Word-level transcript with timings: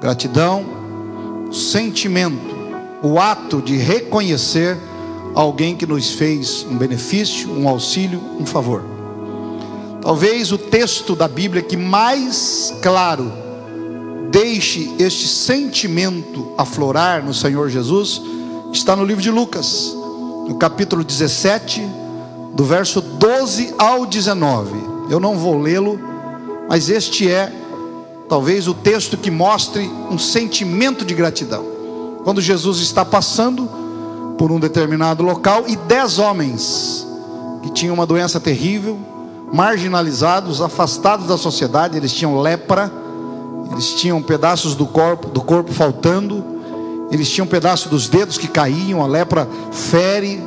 Gratidão, 0.00 0.64
sentimento, 1.52 2.56
o 3.02 3.18
ato 3.18 3.60
de 3.60 3.76
reconhecer 3.76 4.78
alguém 5.34 5.76
que 5.76 5.86
nos 5.86 6.12
fez 6.12 6.66
um 6.68 6.76
benefício, 6.78 7.52
um 7.52 7.68
auxílio, 7.68 8.18
um 8.40 8.46
favor. 8.46 8.82
Talvez 10.00 10.52
o 10.52 10.58
texto 10.58 11.14
da 11.14 11.28
Bíblia 11.28 11.60
que 11.60 11.76
mais 11.76 12.74
claro 12.80 13.30
deixe 14.30 14.90
este 14.98 15.28
sentimento 15.28 16.52
aflorar 16.56 17.22
no 17.22 17.34
Senhor 17.34 17.68
Jesus 17.68 18.22
está 18.72 18.96
no 18.96 19.04
livro 19.04 19.22
de 19.22 19.30
Lucas, 19.30 19.92
no 20.48 20.54
capítulo 20.54 21.04
17, 21.04 21.86
do 22.54 22.64
verso 22.64 23.02
12 23.02 23.74
ao 23.76 24.06
19. 24.06 24.70
Eu 25.10 25.20
não 25.20 25.36
vou 25.36 25.60
lê-lo, 25.60 26.00
mas 26.68 26.88
este 26.88 27.30
é 27.30 27.52
talvez 28.30 28.68
o 28.68 28.74
texto 28.74 29.16
que 29.16 29.28
mostre 29.28 29.90
um 30.08 30.16
sentimento 30.16 31.04
de 31.04 31.12
gratidão. 31.12 31.66
Quando 32.22 32.40
Jesus 32.40 32.78
está 32.78 33.04
passando 33.04 33.68
por 34.38 34.52
um 34.52 34.60
determinado 34.60 35.24
local 35.24 35.64
e 35.66 35.74
dez 35.74 36.20
homens 36.20 37.04
que 37.60 37.72
tinham 37.72 37.92
uma 37.92 38.06
doença 38.06 38.38
terrível, 38.38 38.96
marginalizados, 39.52 40.62
afastados 40.62 41.26
da 41.26 41.36
sociedade, 41.36 41.96
eles 41.96 42.12
tinham 42.14 42.40
lepra, 42.40 42.90
eles 43.72 43.94
tinham 43.94 44.22
pedaços 44.22 44.76
do 44.76 44.86
corpo, 44.86 45.26
do 45.28 45.40
corpo 45.40 45.72
faltando, 45.72 46.44
eles 47.10 47.28
tinham 47.28 47.46
um 47.46 47.50
pedaço 47.50 47.88
dos 47.88 48.08
dedos 48.08 48.38
que 48.38 48.46
caíam, 48.46 49.02
a 49.02 49.08
lepra 49.08 49.48
fere, 49.72 50.40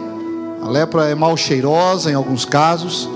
a 0.61 0.69
lepra 0.69 1.09
é 1.09 1.15
mal 1.15 1.35
cheirosa 1.35 2.09
em 2.09 2.13
alguns 2.13 2.45
casos. 2.45 3.09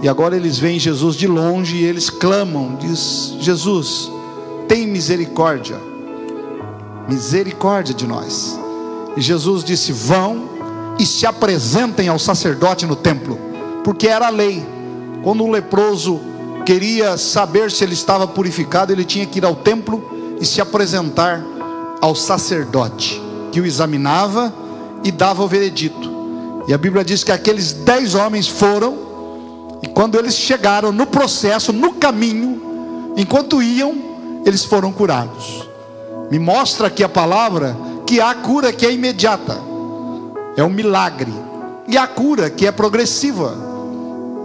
E 0.00 0.08
agora 0.08 0.36
eles 0.36 0.58
veem 0.58 0.78
Jesus 0.78 1.16
de 1.16 1.26
longe 1.26 1.76
e 1.76 1.84
eles 1.84 2.08
clamam, 2.08 2.76
diz 2.76 3.34
Jesus, 3.40 4.10
tem 4.68 4.86
misericórdia. 4.86 5.76
Misericórdia 7.08 7.94
de 7.94 8.06
nós. 8.06 8.58
E 9.16 9.20
Jesus 9.20 9.64
disse: 9.64 9.90
"Vão 9.92 10.48
e 10.98 11.06
se 11.06 11.26
apresentem 11.26 12.08
ao 12.08 12.18
sacerdote 12.18 12.86
no 12.86 12.94
templo", 12.94 13.38
porque 13.82 14.06
era 14.06 14.26
a 14.26 14.30
lei. 14.30 14.64
Quando 15.22 15.42
um 15.42 15.50
leproso 15.50 16.20
queria 16.64 17.16
saber 17.16 17.70
se 17.70 17.82
ele 17.82 17.94
estava 17.94 18.26
purificado, 18.26 18.92
ele 18.92 19.04
tinha 19.04 19.26
que 19.26 19.38
ir 19.38 19.44
ao 19.44 19.56
templo 19.56 20.36
e 20.40 20.46
se 20.46 20.60
apresentar 20.60 21.42
ao 22.00 22.14
sacerdote, 22.14 23.20
que 23.50 23.60
o 23.60 23.66
examinava 23.66 24.54
e 25.02 25.10
dava 25.10 25.42
o 25.42 25.48
veredito. 25.48 26.08
E 26.68 26.74
a 26.74 26.78
Bíblia 26.78 27.02
diz 27.04 27.24
que 27.24 27.32
aqueles 27.32 27.72
dez 27.72 28.14
homens 28.14 28.46
foram 28.46 29.07
e 29.82 29.86
quando 29.86 30.18
eles 30.18 30.34
chegaram 30.34 30.92
no 30.92 31.06
processo, 31.06 31.72
no 31.72 31.94
caminho, 31.94 33.12
enquanto 33.16 33.62
iam, 33.62 33.94
eles 34.44 34.64
foram 34.64 34.92
curados. 34.92 35.68
Me 36.30 36.38
mostra 36.38 36.88
aqui 36.88 37.04
a 37.04 37.08
palavra 37.08 37.76
que 38.06 38.20
há 38.20 38.34
cura 38.34 38.72
que 38.72 38.84
é 38.84 38.92
imediata, 38.92 39.58
é 40.56 40.64
um 40.64 40.70
milagre, 40.70 41.32
e 41.86 41.96
a 41.96 42.06
cura 42.06 42.50
que 42.50 42.66
é 42.66 42.72
progressiva. 42.72 43.56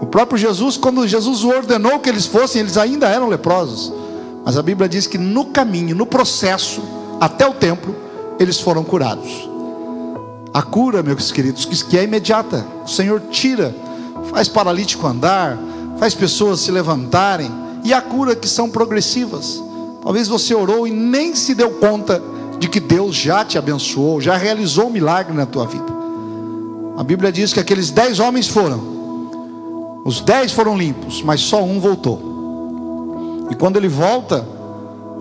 O 0.01 0.05
próprio 0.05 0.37
Jesus, 0.37 0.77
quando 0.77 1.07
Jesus 1.07 1.43
ordenou 1.43 1.99
que 1.99 2.09
eles 2.09 2.25
fossem, 2.25 2.61
eles 2.61 2.77
ainda 2.77 3.07
eram 3.07 3.27
leprosos. 3.27 3.91
Mas 4.45 4.57
a 4.57 4.61
Bíblia 4.61 4.87
diz 4.89 5.07
que 5.07 5.17
no 5.17 5.45
caminho, 5.45 5.95
no 5.95 6.05
processo, 6.05 6.81
até 7.19 7.47
o 7.47 7.53
templo, 7.53 7.95
eles 8.39 8.59
foram 8.59 8.83
curados. 8.83 9.49
A 10.53 10.61
cura, 10.61 11.01
meus 11.01 11.31
queridos, 11.31 11.65
que 11.65 11.97
é 11.97 12.03
imediata. 12.03 12.65
O 12.85 12.87
Senhor 12.87 13.21
tira 13.31 13.73
faz 14.33 14.49
paralítico 14.49 15.05
andar, 15.05 15.57
faz 15.99 16.15
pessoas 16.15 16.59
se 16.59 16.71
levantarem, 16.71 17.51
e 17.83 17.93
a 17.93 18.01
cura 18.01 18.35
que 18.35 18.47
são 18.47 18.69
progressivas. 18.69 19.61
Talvez 20.01 20.27
você 20.27 20.55
orou 20.55 20.87
e 20.87 20.91
nem 20.91 21.35
se 21.35 21.53
deu 21.53 21.71
conta 21.71 22.21
de 22.57 22.67
que 22.67 22.79
Deus 22.79 23.15
já 23.15 23.45
te 23.45 23.57
abençoou, 23.57 24.19
já 24.19 24.35
realizou 24.35 24.87
um 24.87 24.91
milagre 24.91 25.33
na 25.33 25.45
tua 25.45 25.65
vida. 25.65 25.85
A 26.97 27.03
Bíblia 27.03 27.31
diz 27.31 27.53
que 27.53 27.59
aqueles 27.59 27.91
dez 27.91 28.19
homens 28.19 28.47
foram, 28.47 30.01
os 30.05 30.19
dez 30.19 30.51
foram 30.51 30.77
limpos, 30.77 31.21
mas 31.21 31.41
só 31.41 31.63
um 31.63 31.79
voltou. 31.79 33.47
E 33.51 33.55
quando 33.55 33.77
ele 33.77 33.87
volta, 33.87 34.45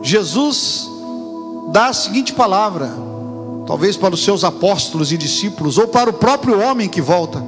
Jesus 0.03 0.89
dá 1.71 1.89
a 1.89 1.93
seguinte 1.93 2.33
palavra, 2.33 2.91
talvez 3.67 3.97
para 3.97 4.15
os 4.15 4.25
seus 4.25 4.43
apóstolos 4.43 5.13
e 5.13 5.19
discípulos, 5.19 5.79
ou 5.79 5.89
para 5.89 6.11
o 6.11 6.15
próprio 6.15 6.61
homem 6.61 6.89
que 6.89 7.01
volta: 7.01 7.43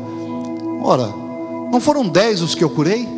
Ora, 0.83 1.24
não 1.75 1.81
foram 1.81 2.07
dez 2.07 2.41
os 2.41 2.55
que 2.55 2.63
eu 2.63 2.71
curei? 2.71 3.09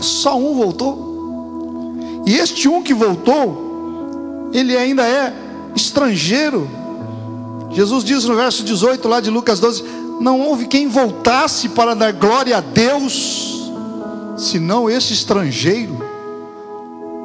Só 0.00 0.38
um 0.38 0.54
voltou. 0.54 2.22
E 2.24 2.34
este 2.34 2.66
um 2.66 2.82
que 2.82 2.94
voltou, 2.94 4.48
ele 4.50 4.74
ainda 4.74 5.06
é 5.06 5.34
estrangeiro. 5.76 6.66
Jesus 7.70 8.02
diz 8.02 8.24
no 8.24 8.34
verso 8.34 8.64
18 8.64 9.06
lá 9.06 9.20
de 9.20 9.28
Lucas 9.28 9.60
12: 9.60 9.84
Não 10.22 10.40
houve 10.40 10.66
quem 10.68 10.88
voltasse 10.88 11.68
para 11.68 11.94
dar 11.94 12.14
glória 12.14 12.56
a 12.56 12.60
Deus, 12.60 13.70
senão 14.38 14.88
esse 14.88 15.12
estrangeiro. 15.12 15.98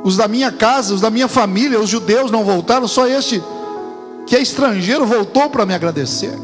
Os 0.03 0.17
da 0.17 0.27
minha 0.27 0.51
casa, 0.51 0.93
os 0.93 0.99
da 0.99 1.09
minha 1.09 1.29
família, 1.29 1.79
os 1.79 1.89
judeus 1.89 2.29
não 2.29 2.43
voltaram, 2.43 2.89
só 2.89 3.07
este 3.07 3.41
que 4.27 4.35
é 4.35 4.41
estrangeiro 4.41 5.05
voltou 5.05 5.49
para 5.49 5.65
me 5.65 5.73
agradecer. 5.73 6.37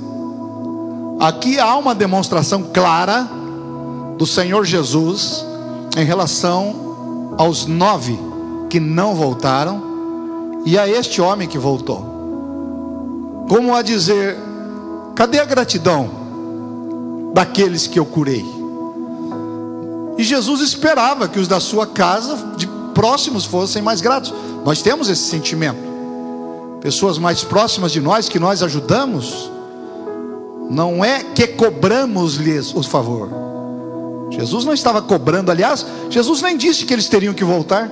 Aqui 1.20 1.60
há 1.60 1.76
uma 1.76 1.94
demonstração 1.94 2.64
clara 2.64 3.39
do 4.20 4.28
Senhor 4.28 4.66
Jesus 4.66 5.46
em 5.98 6.04
relação 6.04 7.36
aos 7.38 7.66
nove 7.66 8.20
que 8.70 8.78
não 8.78 9.16
voltaram 9.16 10.62
e 10.66 10.78
a 10.78 10.86
este 10.90 11.22
homem 11.22 11.48
que 11.48 11.58
voltou. 11.58 13.46
Como 13.48 13.74
a 13.74 13.82
dizer: 13.82 14.36
cadê 15.16 15.40
a 15.40 15.46
gratidão 15.46 16.10
daqueles 17.34 17.88
que 17.88 17.98
eu 17.98 18.06
curei? 18.06 18.46
E 20.18 20.24
Jesus 20.24 20.60
esperava 20.60 21.30
que 21.30 21.40
os 21.40 21.48
da 21.48 21.62
sua 21.62 21.88
casa, 21.88 22.36
de 22.58 22.68
próximos, 22.94 23.46
fossem 23.46 23.82
mais 23.82 24.02
gratos. 24.02 24.34
Nós 24.66 24.82
temos 24.82 25.08
esse 25.08 25.24
sentimento. 25.30 25.80
Pessoas 26.82 27.18
mais 27.18 27.42
próximas 27.42 27.94
de 27.94 28.02
nós 28.02 28.28
que 28.28 28.38
nós 28.38 28.62
ajudamos, 28.62 29.50
não 30.70 31.06
é 31.06 31.24
que 31.24 31.48
cobramos-lhes 31.48 32.76
o 32.76 32.84
favor 32.84 33.49
Jesus 34.30 34.66
não 34.66 34.74
estava 34.74 35.02
cobrando, 35.02 35.52
aliás, 35.52 35.86
Jesus 36.10 36.42
nem 36.42 36.56
disse 36.58 36.86
que 36.86 36.94
eles 36.94 37.08
teriam 37.08 37.34
que 37.34 37.44
voltar. 37.44 37.90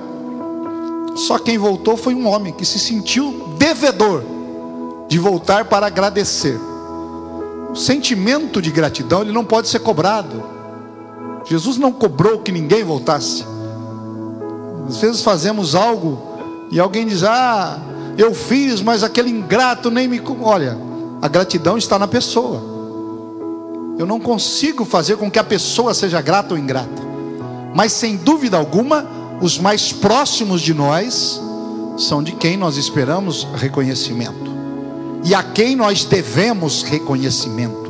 Só 1.16 1.38
quem 1.38 1.58
voltou 1.58 1.96
foi 1.96 2.14
um 2.14 2.28
homem 2.28 2.52
que 2.52 2.64
se 2.64 2.78
sentiu 2.78 3.54
devedor 3.58 4.22
de 5.08 5.18
voltar 5.18 5.64
para 5.64 5.86
agradecer. 5.86 6.58
O 7.70 7.74
sentimento 7.74 8.62
de 8.62 8.70
gratidão 8.70 9.22
ele 9.22 9.32
não 9.32 9.44
pode 9.44 9.68
ser 9.68 9.80
cobrado. 9.80 10.42
Jesus 11.44 11.76
não 11.76 11.92
cobrou 11.92 12.38
que 12.38 12.52
ninguém 12.52 12.84
voltasse. 12.84 13.44
Às 14.86 14.98
vezes 14.98 15.22
fazemos 15.22 15.74
algo 15.74 16.18
e 16.70 16.78
alguém 16.78 17.06
diz: 17.06 17.22
Ah, 17.24 17.78
eu 18.16 18.34
fiz, 18.34 18.80
mas 18.80 19.02
aquele 19.02 19.30
ingrato 19.30 19.90
nem 19.90 20.06
me. 20.06 20.20
Olha, 20.40 20.78
a 21.20 21.28
gratidão 21.28 21.76
está 21.76 21.98
na 21.98 22.06
pessoa. 22.06 22.77
Eu 23.98 24.06
não 24.06 24.20
consigo 24.20 24.84
fazer 24.84 25.16
com 25.16 25.28
que 25.28 25.40
a 25.40 25.44
pessoa 25.44 25.92
seja 25.92 26.20
grata 26.20 26.54
ou 26.54 26.58
ingrata. 26.58 27.02
Mas 27.74 27.92
sem 27.92 28.16
dúvida 28.16 28.56
alguma, 28.56 29.04
os 29.42 29.58
mais 29.58 29.92
próximos 29.92 30.60
de 30.60 30.72
nós 30.72 31.42
são 31.98 32.22
de 32.22 32.30
quem 32.30 32.56
nós 32.56 32.76
esperamos 32.76 33.48
reconhecimento. 33.56 34.56
E 35.24 35.34
a 35.34 35.42
quem 35.42 35.74
nós 35.74 36.04
devemos 36.04 36.84
reconhecimento. 36.84 37.88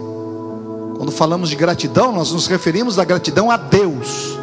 Quando 0.96 1.12
falamos 1.12 1.50
de 1.50 1.56
gratidão, 1.56 2.10
nós 2.10 2.32
nos 2.32 2.46
referimos 2.46 2.96
da 2.96 3.04
gratidão 3.04 3.50
a 3.50 3.58
Deus. 3.58 4.38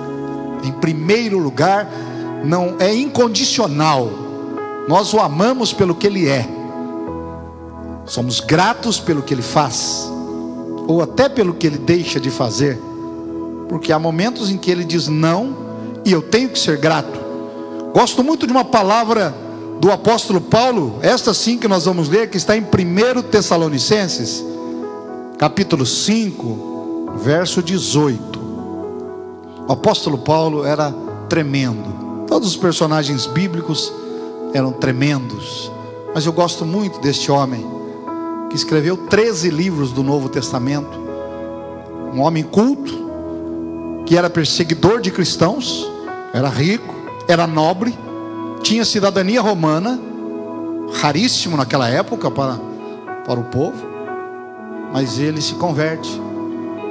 Em 0.64 0.72
primeiro 0.72 1.40
lugar, 1.40 1.90
não 2.44 2.76
é 2.78 2.94
incondicional. 2.94 4.08
Nós 4.88 5.16
o 5.16 5.20
amamos 5.20 5.74
pelo 5.74 5.96
que 5.96 6.06
ele 6.06 6.30
é. 6.30 6.48
Somos 8.06 8.40
gratos 8.40 9.00
pelo 9.00 9.24
que 9.24 9.34
ele 9.34 9.42
faz 9.42 10.14
ou 10.88 11.02
até 11.02 11.28
pelo 11.28 11.54
que 11.54 11.68
ele 11.68 11.78
deixa 11.78 12.20
de 12.20 12.30
fazer, 12.30 12.80
porque 13.68 13.92
há 13.92 14.00
momentos 14.00 14.50
em 14.50 14.58
que 14.58 14.70
ele 14.70 14.84
diz 14.84 15.08
não 15.08 15.56
e 16.04 16.12
eu 16.12 16.22
tenho 16.22 16.50
que 16.50 16.60
ser 16.60 16.78
grato. 16.78 17.20
Gosto 17.94 18.24
muito 18.24 18.46
de 18.46 18.52
uma 18.52 18.66
palavra 18.66 19.34
do 19.80 19.92
apóstolo 19.92 20.40
Paulo, 20.40 21.00
esta 21.02 21.34
sim 21.34 21.58
que 21.58 21.68
nós 21.68 21.86
vamos 21.86 22.08
ler, 22.10 22.30
que 22.30 22.38
está 22.38 22.56
em 22.56 22.62
1 22.62 23.22
Tessalonicenses, 23.24 24.44
capítulo 25.38 25.86
5, 25.86 27.14
verso 27.18 27.62
18. 27.62 28.40
O 29.68 29.72
apóstolo 29.72 30.18
Paulo 30.18 30.66
era 30.66 30.94
tremendo, 31.28 32.26
todos 32.28 32.50
os 32.50 32.58
personagens 32.58 33.26
bíblicos 33.26 33.92
eram 34.54 34.72
tremendos, 34.72 35.72
mas 36.14 36.26
eu 36.26 36.32
gosto 36.32 36.66
muito 36.66 37.00
deste 37.00 37.32
homem 37.32 37.75
que 38.56 38.60
escreveu 38.60 38.96
13 38.96 39.50
livros 39.50 39.92
do 39.92 40.02
Novo 40.02 40.30
Testamento, 40.30 40.98
um 42.14 42.22
homem 42.22 42.42
culto, 42.42 43.04
que 44.06 44.18
era 44.18 44.30
perseguidor 44.30 45.02
de 45.02 45.12
cristãos, 45.12 45.86
era 46.34 46.48
rico, 46.48 46.96
era 47.28 47.46
nobre, 47.46 47.94
tinha 48.64 48.86
cidadania 48.86 49.42
romana, 49.42 50.00
raríssimo 51.02 51.58
naquela 51.58 51.90
época 51.90 52.32
para, 52.32 52.58
para 53.26 53.38
o 53.38 53.44
povo, 53.44 53.76
mas 54.94 55.20
ele 55.20 55.42
se 55.42 55.56
converte 55.56 56.10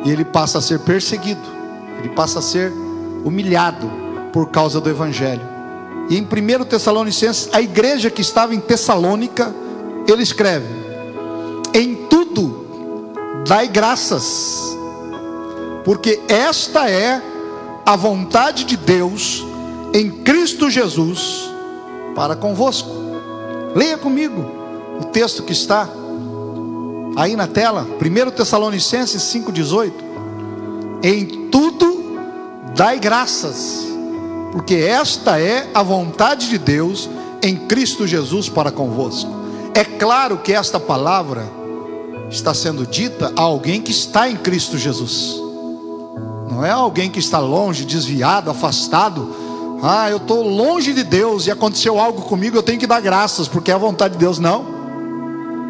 e 0.04 0.10
ele 0.10 0.24
passa 0.24 0.58
a 0.58 0.60
ser 0.60 0.80
perseguido, 0.80 1.40
ele 1.98 2.10
passa 2.10 2.40
a 2.40 2.42
ser 2.42 2.70
humilhado 3.24 3.90
por 4.34 4.50
causa 4.50 4.82
do 4.82 4.90
Evangelho. 4.90 5.48
E 6.10 6.18
em 6.18 6.22
1 6.22 6.64
Tessalonicenses, 6.64 7.48
a 7.54 7.62
igreja 7.62 8.10
que 8.10 8.20
estava 8.20 8.54
em 8.54 8.60
Tessalônica, 8.60 9.54
ele 10.06 10.22
escreve: 10.22 10.83
Em 11.76 12.06
tudo 12.08 12.64
dai 13.48 13.66
graças, 13.66 14.62
porque 15.84 16.20
esta 16.28 16.88
é 16.88 17.20
a 17.84 17.96
vontade 17.96 18.62
de 18.62 18.76
Deus 18.76 19.44
em 19.92 20.08
Cristo 20.08 20.70
Jesus 20.70 21.50
para 22.14 22.36
convosco. 22.36 22.88
Leia 23.74 23.98
comigo 23.98 24.44
o 25.00 25.06
texto 25.06 25.42
que 25.42 25.52
está 25.52 25.88
aí 27.16 27.34
na 27.34 27.48
tela, 27.48 27.84
1 28.00 28.30
Tessalonicenses 28.30 29.22
5,18. 29.22 29.92
Em 31.02 31.48
tudo 31.50 32.20
dai 32.76 33.00
graças, 33.00 33.84
porque 34.52 34.76
esta 34.76 35.40
é 35.40 35.68
a 35.74 35.82
vontade 35.82 36.48
de 36.48 36.56
Deus 36.56 37.10
em 37.42 37.56
Cristo 37.56 38.06
Jesus 38.06 38.48
para 38.48 38.70
convosco. 38.70 39.32
É 39.74 39.82
claro 39.82 40.38
que 40.38 40.52
esta 40.52 40.78
palavra 40.78 41.63
está 42.30 42.52
sendo 42.54 42.86
dita 42.86 43.32
a 43.36 43.42
alguém 43.42 43.80
que 43.80 43.90
está 43.90 44.28
em 44.28 44.36
Cristo 44.36 44.76
Jesus, 44.76 45.44
não 46.50 46.64
é 46.64 46.70
alguém 46.70 47.10
que 47.10 47.18
está 47.18 47.38
longe, 47.38 47.84
desviado, 47.84 48.48
afastado. 48.48 49.34
Ah, 49.82 50.08
eu 50.08 50.18
estou 50.18 50.42
longe 50.42 50.92
de 50.92 51.02
Deus 51.02 51.46
e 51.46 51.50
aconteceu 51.50 51.98
algo 51.98 52.22
comigo, 52.22 52.56
eu 52.56 52.62
tenho 52.62 52.78
que 52.78 52.86
dar 52.86 53.00
graças, 53.00 53.48
porque 53.48 53.70
é 53.70 53.74
a 53.74 53.78
vontade 53.78 54.14
de 54.14 54.20
Deus. 54.20 54.38
Não. 54.38 54.72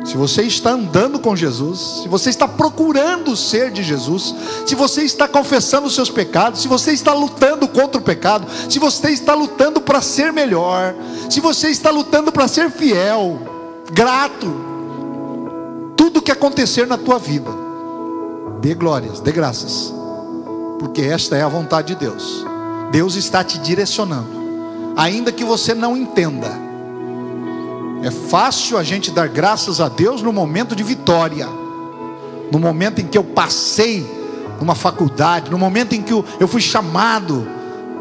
Se 0.04 0.18
você 0.18 0.42
está 0.42 0.72
andando 0.72 1.18
com 1.18 1.34
Jesus, 1.34 2.02
se 2.02 2.08
você 2.08 2.28
está 2.28 2.46
procurando 2.46 3.34
ser 3.34 3.70
de 3.70 3.82
Jesus, 3.82 4.34
se 4.66 4.74
você 4.74 5.02
está 5.02 5.26
confessando 5.26 5.86
os 5.86 5.94
seus 5.94 6.10
pecados, 6.10 6.60
se 6.60 6.68
você 6.68 6.92
está 6.92 7.14
lutando 7.14 7.66
contra 7.66 7.98
o 7.98 8.04
pecado, 8.04 8.46
se 8.68 8.78
você 8.78 9.10
está 9.10 9.32
lutando 9.32 9.80
para 9.80 10.02
ser 10.02 10.30
melhor, 10.30 10.94
se 11.30 11.40
você 11.40 11.68
está 11.68 11.90
lutando 11.90 12.30
para 12.30 12.46
ser 12.46 12.70
fiel, 12.70 13.38
grato, 13.90 14.73
tudo 16.14 16.22
que 16.22 16.30
acontecer 16.30 16.86
na 16.86 16.96
tua 16.96 17.18
vida, 17.18 17.50
dê 18.60 18.72
glórias, 18.72 19.18
dê 19.18 19.32
graças, 19.32 19.92
porque 20.78 21.02
esta 21.02 21.36
é 21.36 21.42
a 21.42 21.48
vontade 21.48 21.88
de 21.88 21.96
Deus. 21.96 22.46
Deus 22.92 23.16
está 23.16 23.42
te 23.42 23.58
direcionando, 23.58 24.28
ainda 24.96 25.32
que 25.32 25.44
você 25.44 25.74
não 25.74 25.96
entenda 25.96 26.62
é 28.04 28.10
fácil 28.10 28.76
a 28.76 28.82
gente 28.82 29.10
dar 29.10 29.28
graças 29.28 29.80
a 29.80 29.88
Deus 29.88 30.20
no 30.20 30.30
momento 30.30 30.76
de 30.76 30.82
vitória, 30.82 31.48
no 32.52 32.58
momento 32.58 33.00
em 33.00 33.06
que 33.06 33.16
eu 33.16 33.24
passei 33.24 34.06
numa 34.60 34.74
faculdade, 34.74 35.50
no 35.50 35.58
momento 35.58 35.94
em 35.94 36.02
que 36.02 36.12
eu 36.12 36.46
fui 36.46 36.60
chamado 36.60 37.48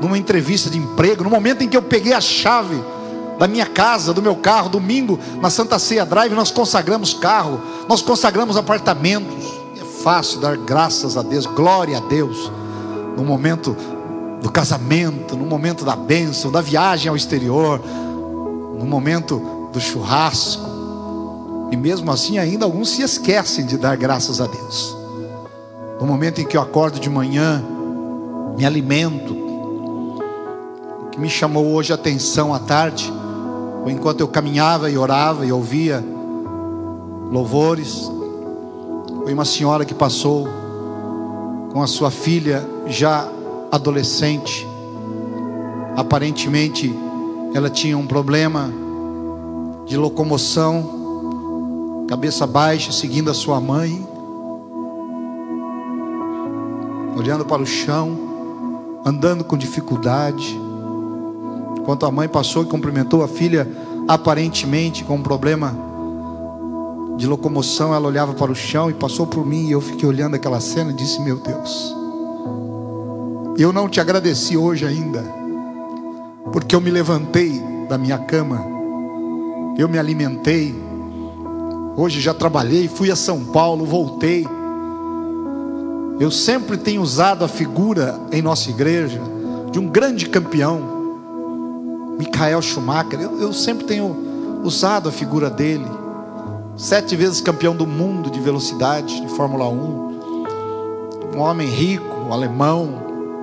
numa 0.02 0.18
entrevista 0.18 0.70
de 0.70 0.78
emprego, 0.78 1.24
no 1.24 1.30
momento 1.30 1.64
em 1.64 1.70
que 1.70 1.78
eu 1.78 1.82
peguei 1.82 2.12
a 2.12 2.20
chave 2.20 2.76
da 3.44 3.48
minha 3.48 3.66
casa, 3.66 4.14
do 4.14 4.22
meu 4.22 4.38
carro, 4.38 4.70
domingo 4.70 5.20
na 5.42 5.50
Santa 5.50 5.78
Ceia 5.78 6.06
Drive, 6.06 6.34
nós 6.34 6.50
consagramos 6.50 7.14
carro, 7.14 7.60
nós 7.90 8.02
consagramos 8.02 8.56
apartamentos. 8.56 9.44
É 9.76 9.84
fácil 10.02 10.40
dar 10.40 10.56
graças 10.56 11.18
a 11.18 11.22
Deus, 11.22 11.46
glória 11.46 11.98
a 11.98 12.00
Deus, 12.00 12.50
no 13.18 13.26
momento 13.26 13.76
do 14.42 14.50
casamento, 14.50 15.36
no 15.36 15.46
momento 15.46 15.84
da 15.84 15.94
bênção, 15.94 16.54
da 16.54 16.62
viagem 16.62 17.10
ao 17.10 17.18
exterior, 17.18 17.82
no 17.84 18.86
momento 18.86 19.70
do 19.74 19.82
churrasco. 19.82 21.68
E 21.70 21.76
mesmo 21.76 22.10
assim, 22.14 22.38
ainda 22.38 22.64
alguns 22.64 22.92
se 22.92 23.02
esquecem 23.02 23.66
de 23.66 23.78
dar 23.78 23.98
graças 23.98 24.40
a 24.40 24.48
Deus. 24.48 24.96
No 26.00 26.08
momento 26.08 26.40
em 26.40 26.46
que 26.46 26.56
eu 26.56 26.62
acordo 26.62 26.98
de 26.98 27.10
manhã, 27.10 27.62
me 28.56 28.66
alimento, 28.66 29.34
o 29.34 31.10
que 31.12 31.20
me 31.20 31.30
chamou 31.30 31.74
hoje 31.74 31.92
a 31.92 31.96
atenção 31.96 32.54
à 32.54 32.60
tarde, 32.60 33.12
ou 33.84 33.92
enquanto 33.92 34.22
eu 34.22 34.28
caminhava 34.28 34.90
e 34.90 34.98
orava 34.98 35.46
e 35.46 35.52
ouvia 35.52 36.04
louvores, 37.30 38.10
foi 39.24 39.34
uma 39.34 39.46
senhora 39.46 39.84
que 39.84 39.94
passou 39.94 40.48
com 41.74 41.84
a 41.84 41.88
sua 41.88 42.10
filha 42.10 42.66
já 42.88 43.28
adolescente. 43.72 44.66
Aparentemente, 45.98 46.94
ela 47.54 47.70
tinha 47.70 47.98
um 47.98 48.08
problema 48.08 48.72
de 49.86 49.98
locomoção, 49.98 52.06
cabeça 52.08 52.48
baixa, 52.48 52.92
seguindo 52.92 53.30
a 53.30 53.34
sua 53.34 53.60
mãe, 53.60 54.08
olhando 57.18 57.46
para 57.46 57.62
o 57.62 57.66
chão, 57.66 58.18
andando 59.06 59.44
com 59.44 59.58
dificuldade. 59.58 60.60
Enquanto 61.84 62.08
a 62.08 62.12
mãe 62.12 62.28
passou 62.28 62.64
e 62.64 62.66
cumprimentou 62.66 63.22
a 63.22 63.28
filha, 63.28 63.70
aparentemente 64.08 65.04
com 65.04 65.18
um 65.18 65.22
problema 65.22 65.78
de 67.16 67.28
locomoção, 67.28 67.94
ela 67.94 68.08
olhava 68.08 68.34
para 68.34 68.52
o 68.52 68.56
chão 68.56 68.90
e 68.90 68.94
passou 68.96 69.28
por 69.28 69.46
mim, 69.46 69.68
e 69.68 69.74
eu 69.74 69.82
fiquei 69.82 70.10
olhando 70.10 70.36
aquela 70.36 70.60
cena 70.60 70.90
e 70.90 70.96
disse: 70.96 71.22
Meu 71.22 71.38
Deus, 71.38 71.96
eu 73.60 73.72
não 73.72 73.88
te 73.88 74.02
agradeci 74.02 74.58
hoje 74.58 74.88
ainda, 74.88 75.24
porque 76.52 76.76
eu 76.76 76.82
me 76.82 76.90
levantei 76.90 77.62
da 77.88 78.00
minha 78.00 78.18
cama 78.18 78.74
eu 79.78 79.90
me 79.90 79.98
alimentei. 79.98 80.76
Hoje 81.96 82.20
já 82.20 82.34
trabalhei, 82.34 82.88
fui 82.88 83.12
a 83.12 83.16
São 83.16 83.44
Paulo, 83.46 83.86
voltei. 83.86 84.48
Eu 86.20 86.30
sempre 86.30 86.78
tenho 86.78 87.02
usado 87.02 87.44
a 87.44 87.48
figura 87.48 88.20
em 88.32 88.42
nossa 88.42 88.70
igreja 88.70 89.20
de 89.72 89.80
um 89.80 89.88
grande 89.88 90.30
campeão, 90.30 90.93
Michael 92.18 92.62
Schumacher. 92.62 93.20
Eu, 93.20 93.40
eu 93.40 93.54
sempre 93.54 93.86
tenho 93.86 94.62
usado 94.64 95.10
a 95.10 95.12
figura 95.12 95.50
dele. 95.50 95.88
Sete 96.76 97.16
vezes 97.16 97.42
campeão 97.42 97.76
do 97.76 97.86
mundo 97.86 98.30
de 98.30 98.40
velocidade, 98.40 99.22
de 99.22 99.28
Fórmula 99.30 99.68
1. 99.68 100.14
Um 101.36 101.40
homem 101.40 101.68
rico, 101.68 102.16
um 102.28 102.34
alemão, 102.34 102.90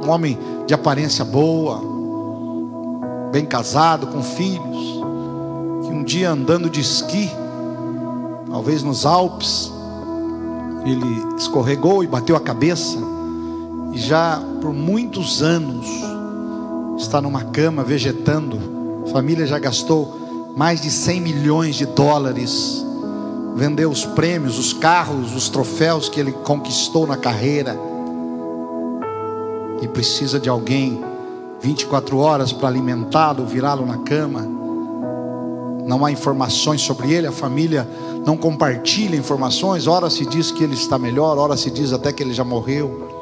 um 0.04 0.10
homem 0.10 0.38
de 0.66 0.74
aparência 0.74 1.24
boa, 1.24 1.80
bem 3.30 3.44
casado, 3.44 4.06
com 4.06 4.22
filhos 4.22 5.00
que 5.82 5.92
um 5.92 6.02
dia 6.02 6.30
andando 6.30 6.70
de 6.70 6.80
esqui, 6.80 7.30
talvez 8.50 8.82
nos 8.82 9.04
Alpes, 9.04 9.72
ele 10.84 11.36
escorregou 11.36 12.02
e 12.02 12.06
bateu 12.06 12.36
a 12.36 12.40
cabeça, 12.40 12.98
e 13.92 13.98
já 13.98 14.40
por 14.60 14.72
muitos 14.72 15.42
anos 15.42 15.86
está 17.02 17.20
numa 17.20 17.44
cama 17.44 17.82
vegetando. 17.82 18.58
A 19.06 19.10
família 19.10 19.46
já 19.46 19.58
gastou 19.58 20.52
mais 20.56 20.80
de 20.80 20.90
100 20.90 21.20
milhões 21.20 21.76
de 21.76 21.86
dólares, 21.86 22.84
vendeu 23.54 23.90
os 23.90 24.04
prêmios, 24.04 24.58
os 24.58 24.72
carros, 24.72 25.34
os 25.34 25.48
troféus 25.48 26.08
que 26.08 26.20
ele 26.20 26.32
conquistou 26.32 27.06
na 27.06 27.16
carreira, 27.16 27.78
e 29.82 29.88
precisa 29.88 30.38
de 30.38 30.48
alguém 30.48 31.02
24 31.60 32.18
horas 32.18 32.52
para 32.52 32.68
alimentá-lo, 32.68 33.46
virá-lo 33.46 33.86
na 33.86 33.98
cama 33.98 34.60
não 35.90 36.04
há 36.04 36.12
informações 36.12 36.80
sobre 36.82 37.12
ele, 37.12 37.26
a 37.26 37.32
família 37.32 37.88
não 38.24 38.36
compartilha 38.36 39.16
informações, 39.16 39.88
ora 39.88 40.08
se 40.08 40.24
diz 40.24 40.52
que 40.52 40.62
ele 40.62 40.74
está 40.74 40.96
melhor, 40.96 41.36
ora 41.36 41.56
se 41.56 41.68
diz 41.68 41.92
até 41.92 42.12
que 42.12 42.22
ele 42.22 42.32
já 42.32 42.44
morreu. 42.44 43.19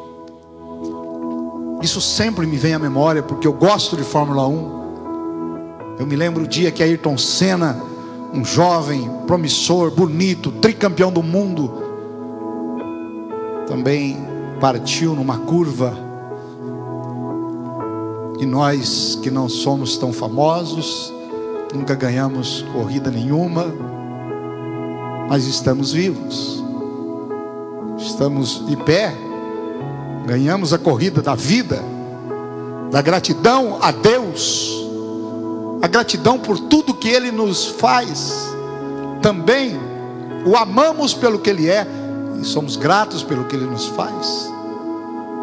Isso 1.80 2.00
sempre 2.00 2.47
me 2.47 2.56
vem 2.56 2.75
à 2.75 2.78
memória, 2.78 3.23
porque 3.23 3.47
eu 3.47 3.52
gosto 3.52 3.97
de 3.97 4.02
Fórmula 4.02 4.47
1. 4.49 5.97
Eu 6.00 6.06
me 6.06 6.16
lembro 6.16 6.44
o 6.44 6.47
dia 6.47 6.73
que 6.73 6.82
Ayrton 6.82 7.16
Senna, 7.16 7.80
um 8.32 8.44
jovem, 8.44 9.08
promissor, 9.26 9.90
bonito, 9.90 10.50
tricampeão 10.52 11.12
do 11.12 11.23
mundo, 11.23 11.73
também 13.68 14.16
partiu 14.61 15.14
numa 15.14 15.38
curva. 15.38 15.97
E 18.40 18.47
nós 18.47 19.18
que 19.23 19.30
não 19.30 19.49
somos 19.49 19.97
tão 19.97 20.12
famosos, 20.12 21.12
nunca 21.75 21.94
ganhamos 21.94 22.64
corrida 22.73 23.11
nenhuma, 23.11 23.66
mas 25.28 25.47
estamos 25.47 25.92
vivos, 25.92 26.62
estamos 27.99 28.64
de 28.66 28.76
pé, 28.76 29.12
ganhamos 30.28 30.75
a 30.75 30.78
corrida 30.78 31.23
da 31.23 31.35
vida, 31.35 31.82
da 32.90 33.00
gratidão 33.00 33.78
a 33.80 33.90
Deus, 33.90 34.70
a 35.80 35.87
gratidão 35.87 36.38
por 36.38 36.58
tudo 36.58 36.92
que 36.92 37.08
Ele 37.08 37.32
nos 37.32 37.64
faz, 37.64 38.50
também 39.23 39.75
o 40.44 40.54
amamos 40.54 41.14
pelo 41.14 41.38
que 41.38 41.49
Ele 41.49 41.70
é 41.70 41.87
e 42.40 42.44
somos 42.44 42.76
gratos 42.76 43.23
pelo 43.23 43.44
que 43.47 43.56
Ele 43.56 43.64
nos 43.64 43.87
faz. 43.87 44.52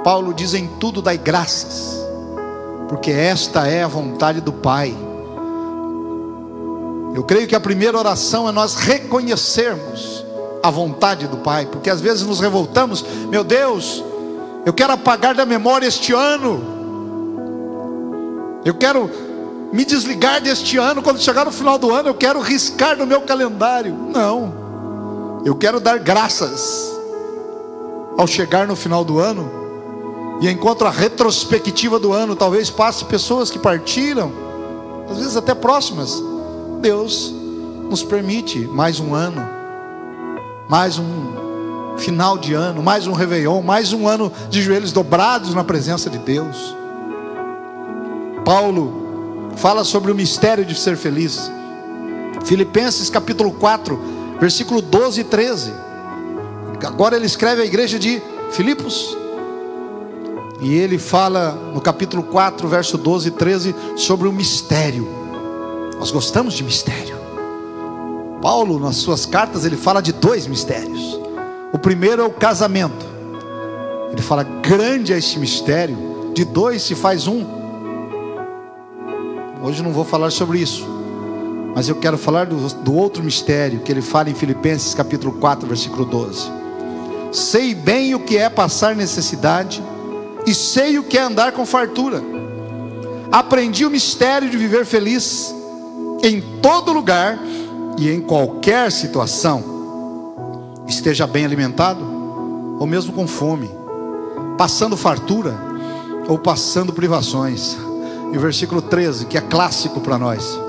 Paulo 0.03 0.35
diz 0.35 0.53
em 0.53 0.67
tudo 0.79 1.01
dai 1.01 1.17
graças, 1.17 1.97
porque 2.87 3.09
esta 3.09 3.67
é 3.67 3.81
a 3.81 3.87
vontade 3.87 4.39
do 4.39 4.53
Pai 4.53 4.95
Eu 7.15 7.23
creio 7.23 7.47
que 7.47 7.55
a 7.55 7.59
primeira 7.61 7.97
oração 7.97 8.47
é 8.47 8.51
nós 8.51 8.75
reconhecermos 8.75 10.25
a 10.61 10.69
vontade 10.69 11.27
do 11.27 11.37
Pai, 11.37 11.65
porque 11.65 11.89
às 11.89 12.01
vezes 12.01 12.23
nos 12.23 12.41
revoltamos, 12.41 13.05
meu 13.29 13.41
Deus, 13.41 14.03
eu 14.65 14.74
quero 14.74 14.93
apagar 14.93 15.36
da 15.36 15.45
memória 15.45 15.86
este 15.86 16.12
ano, 16.12 16.62
eu 18.65 18.74
quero 18.74 19.10
me 19.72 19.86
desligar 19.86 20.41
deste 20.41 20.77
ano, 20.77 21.03
quando 21.03 21.22
chegar 21.22 21.45
no 21.45 21.51
final 21.51 21.77
do 21.77 21.93
ano, 21.93 22.10
eu 22.10 22.15
quero 22.15 22.39
riscar 22.39 22.98
no 22.98 23.05
meu 23.05 23.22
calendário. 23.22 23.93
Não, 23.93 25.41
eu 25.45 25.53
quero 25.55 25.79
dar 25.79 26.00
graças 26.00 26.91
ao 28.17 28.25
chegar 28.25 28.65
no 28.65 28.75
final 28.75 29.05
do 29.05 29.19
ano, 29.19 29.51
e 30.41 30.50
enquanto 30.50 30.84
a 30.84 30.89
retrospectiva 30.89 32.00
do 32.00 32.12
ano. 32.12 32.36
Talvez 32.36 32.69
passe 32.72 33.05
pessoas 33.05 33.51
que 33.51 33.60
partiram, 33.60 34.31
às 35.10 35.17
vezes 35.19 35.36
até 35.36 35.53
próximas, 35.53 36.22
Deus 36.81 37.31
nos 37.89 38.01
permite 38.01 38.60
mais 38.60 39.00
um 39.00 39.13
ano, 39.13 39.48
mais 40.67 40.98
um 40.98 41.44
final 41.97 42.37
de 42.37 42.53
ano, 42.53 42.83
mais 42.83 43.07
um 43.07 43.13
Réveillon, 43.13 43.61
mais 43.61 43.93
um 43.93 44.07
ano 44.07 44.31
de 44.49 44.61
joelhos 44.61 44.91
dobrados 44.91 45.53
na 45.53 45.63
presença 45.63 46.09
de 46.09 46.17
Deus. 46.17 46.75
Paulo 48.43 49.51
fala 49.55 49.83
sobre 49.83 50.11
o 50.11 50.15
mistério 50.15 50.65
de 50.65 50.75
ser 50.75 50.97
feliz. 50.97 51.51
Filipenses 52.45 53.09
capítulo 53.09 53.51
4, 53.51 53.99
versículo 54.39 54.81
12 54.81 55.21
e 55.21 55.23
13. 55.23 55.73
Agora 56.85 57.15
ele 57.15 57.25
escreve 57.25 57.61
à 57.61 57.65
igreja 57.65 57.97
de 57.97 58.21
Filipos. 58.51 59.17
E 60.61 60.73
ele 60.73 60.97
fala 60.97 61.51
no 61.73 61.81
capítulo 61.81 62.23
4, 62.23 62.67
verso 62.67 62.97
12 62.97 63.27
e 63.29 63.31
13 63.31 63.75
sobre 63.95 64.27
o 64.27 64.31
mistério 64.31 65.25
nós 65.97 66.11
gostamos 66.11 66.53
de 66.53 66.63
mistério. 66.63 67.15
Paulo, 68.41 68.79
nas 68.79 68.97
suas 68.97 69.25
cartas, 69.25 69.65
ele 69.65 69.77
fala 69.77 70.01
de 70.01 70.11
dois 70.11 70.45
mistérios. 70.45 71.19
O 71.75 71.77
primeiro 71.77 72.22
é 72.22 72.25
o 72.25 72.29
casamento. 72.29 73.05
Ele 74.10 74.22
fala: 74.22 74.44
grande 74.44 75.12
é 75.12 75.17
este 75.17 75.38
mistério, 75.38 76.32
de 76.34 76.46
dois 76.46 76.82
se 76.82 76.96
faz 76.96 77.27
um. 77.27 77.46
Hoje 79.62 79.84
não 79.84 79.91
vou 79.91 80.05
falar 80.05 80.32
sobre 80.32 80.60
isso, 80.60 80.88
mas 81.75 81.89
eu 81.89 81.96
quero 81.96 82.17
falar 82.17 82.46
do, 82.46 82.55
do 82.75 82.96
outro 82.96 83.22
mistério 83.22 83.82
que 83.82 83.91
ele 83.91 84.01
fala 84.01 84.29
em 84.29 84.34
Filipenses 84.34 84.94
capítulo 84.94 85.34
4, 85.34 85.67
versículo 85.67 86.05
12. 86.05 86.50
Sei 87.34 87.75
bem 87.75 88.15
o 88.15 88.22
que 88.22 88.38
é 88.38 88.50
passar 88.50 88.96
necessidade, 88.96 89.84
e 90.48 90.53
sei 90.53 90.98
o 90.98 91.03
que 91.03 91.17
é 91.17 91.24
andar 91.24 91.51
com 91.51 91.65
fartura. 91.65 92.24
Aprendi 93.29 93.86
o 93.86 93.89
mistério 93.89 94.50
de 94.50 94.55
viver 94.55 94.86
feliz 94.86 95.53
em 96.24 96.39
todo 96.62 96.94
lugar 96.94 97.38
e 97.98 98.10
em 98.10 98.22
qualquer 98.22 98.94
situação, 98.94 99.75
esteja 100.87 101.25
bem 101.25 101.45
alimentado 101.45 102.03
ou 102.79 102.85
mesmo 102.85 103.13
com 103.13 103.27
fome, 103.27 103.69
passando 104.57 104.97
fartura 104.97 105.55
ou 106.27 106.37
passando 106.37 106.93
privações. 106.93 107.77
E 108.31 108.37
o 108.37 108.39
versículo 108.39 108.81
13, 108.81 109.25
que 109.25 109.37
é 109.37 109.41
clássico 109.41 110.01
para 110.01 110.17
nós: 110.17 110.59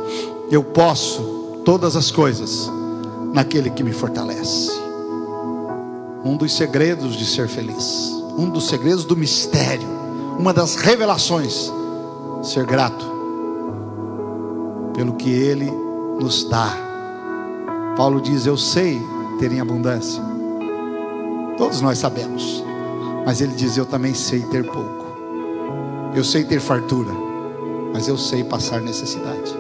Eu 0.51 0.63
posso 0.63 1.63
todas 1.65 1.97
as 1.97 2.11
coisas 2.11 2.71
naquele 3.33 3.71
que 3.71 3.83
me 3.83 3.93
fortalece. 3.93 4.71
Um 6.25 6.37
dos 6.37 6.55
segredos 6.55 7.17
de 7.17 7.25
ser 7.25 7.49
feliz, 7.49 8.11
um 8.37 8.49
dos 8.49 8.69
segredos 8.69 9.05
do 9.05 9.17
mistério, 9.17 9.89
uma 10.39 10.53
das 10.53 10.77
revelações, 10.77 11.73
ser 12.43 12.65
grato 12.65 13.05
pelo 14.95 15.15
que 15.15 15.31
Ele 15.31 15.71
nos 16.21 16.49
dá. 16.49 16.73
Paulo 17.97 18.21
diz: 18.21 18.47
Eu 18.47 18.57
sei 18.57 19.01
ter 19.39 19.53
em 19.53 19.61
abundância. 19.61 20.23
Todos 21.57 21.81
nós 21.81 21.99
sabemos. 21.99 22.65
Mas 23.25 23.41
ele 23.41 23.55
diz: 23.55 23.77
Eu 23.77 23.87
também 23.87 24.15
sei 24.15 24.41
ter 24.43 24.65
pouco. 24.65 25.07
Eu 26.15 26.25
sei 26.25 26.45
ter 26.45 26.61
fartura. 26.61 27.13
Mas 27.93 28.09
eu 28.09 28.17
sei 28.17 28.45
passar 28.45 28.81
necessidade. 28.81 29.55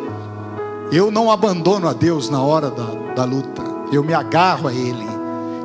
Eu 0.92 1.11
não 1.11 1.30
abandono 1.30 1.88
a 1.88 1.92
Deus 1.92 2.28
na 2.28 2.40
hora 2.42 2.71
da, 2.71 3.14
da 3.14 3.25
luta. 3.25 3.62
Eu 3.92 4.04
me 4.04 4.14
agarro 4.14 4.68
a 4.68 4.73
Ele. 4.73 5.06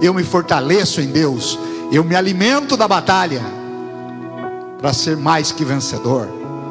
Eu 0.01 0.13
me 0.13 0.23
fortaleço 0.23 1.01
em 1.01 1.07
Deus. 1.07 1.59
Eu 1.91 2.03
me 2.03 2.15
alimento 2.15 2.75
da 2.77 2.87
batalha. 2.87 3.41
Para 4.79 4.93
ser 4.93 5.17
mais 5.17 5.51
que 5.51 5.63
vencedor. 5.63 6.27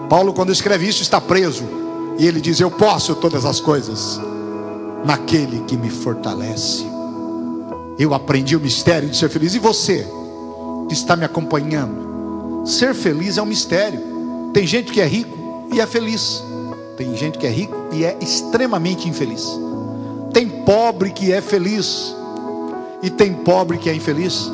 Paulo, 0.09 0.33
quando 0.33 0.51
escreve 0.51 0.89
isso, 0.89 1.03
está 1.03 1.21
preso 1.21 1.81
e 2.21 2.27
ele 2.27 2.41
diz: 2.41 2.61
Eu 2.61 2.71
posso 2.71 3.15
todas 3.15 3.47
as 3.47 3.61
coisas 3.61 4.21
naquele 5.05 5.61
que 5.61 5.77
me 5.77 5.89
fortalece. 5.89 6.90
Eu 8.01 8.15
aprendi 8.15 8.57
o 8.57 8.61
mistério 8.61 9.11
de 9.11 9.17
ser 9.19 9.29
feliz. 9.29 9.55
E 9.55 9.59
você, 9.59 10.07
que 10.89 10.95
está 10.95 11.15
me 11.15 11.27
acompanhando, 11.27 12.67
ser 12.67 12.95
feliz 12.95 13.37
é 13.37 13.43
um 13.43 13.47
mistério. 13.47 14.01
Tem 14.55 14.67
gente 14.67 14.91
que 14.91 15.03
é 15.03 15.07
rico 15.07 15.67
e 15.71 15.83
é 15.83 15.87
feliz. 15.87 16.43
Tem 16.97 17.15
gente 17.15 17.37
que 17.37 17.47
é 17.47 17.51
rico 17.51 17.77
e 17.93 18.03
é 18.03 18.17
extremamente 18.19 19.07
infeliz. 19.07 19.47
Tem 20.33 20.49
pobre 20.49 21.11
que 21.11 21.31
é 21.31 21.43
feliz 21.43 22.17
e 23.03 23.11
tem 23.11 23.35
pobre 23.35 23.77
que 23.77 23.91
é 23.91 23.95
infeliz. 23.95 24.51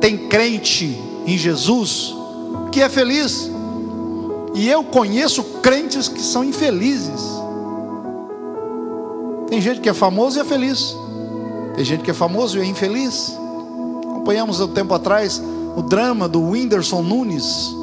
Tem 0.00 0.26
crente 0.26 1.00
em 1.24 1.38
Jesus 1.38 2.12
que 2.72 2.82
é 2.82 2.88
feliz 2.88 3.48
e 4.54 4.68
eu 4.68 4.82
conheço 4.82 5.44
crentes 5.62 6.08
que 6.08 6.20
são 6.20 6.42
infelizes. 6.42 7.22
Tem 9.46 9.60
gente 9.60 9.80
que 9.80 9.88
é 9.88 9.94
famoso 9.94 10.36
e 10.36 10.40
é 10.40 10.44
feliz. 10.44 10.96
Tem 11.74 11.84
gente 11.84 12.02
que 12.02 12.10
é 12.10 12.14
famoso 12.14 12.58
e 12.58 12.62
é 12.62 12.64
infeliz. 12.64 13.36
Acompanhamos 14.10 14.60
um 14.60 14.68
tempo 14.68 14.94
atrás 14.94 15.42
o 15.76 15.82
drama 15.82 16.28
do 16.28 16.40
Whindersson 16.40 17.02
Nunes, 17.02 17.74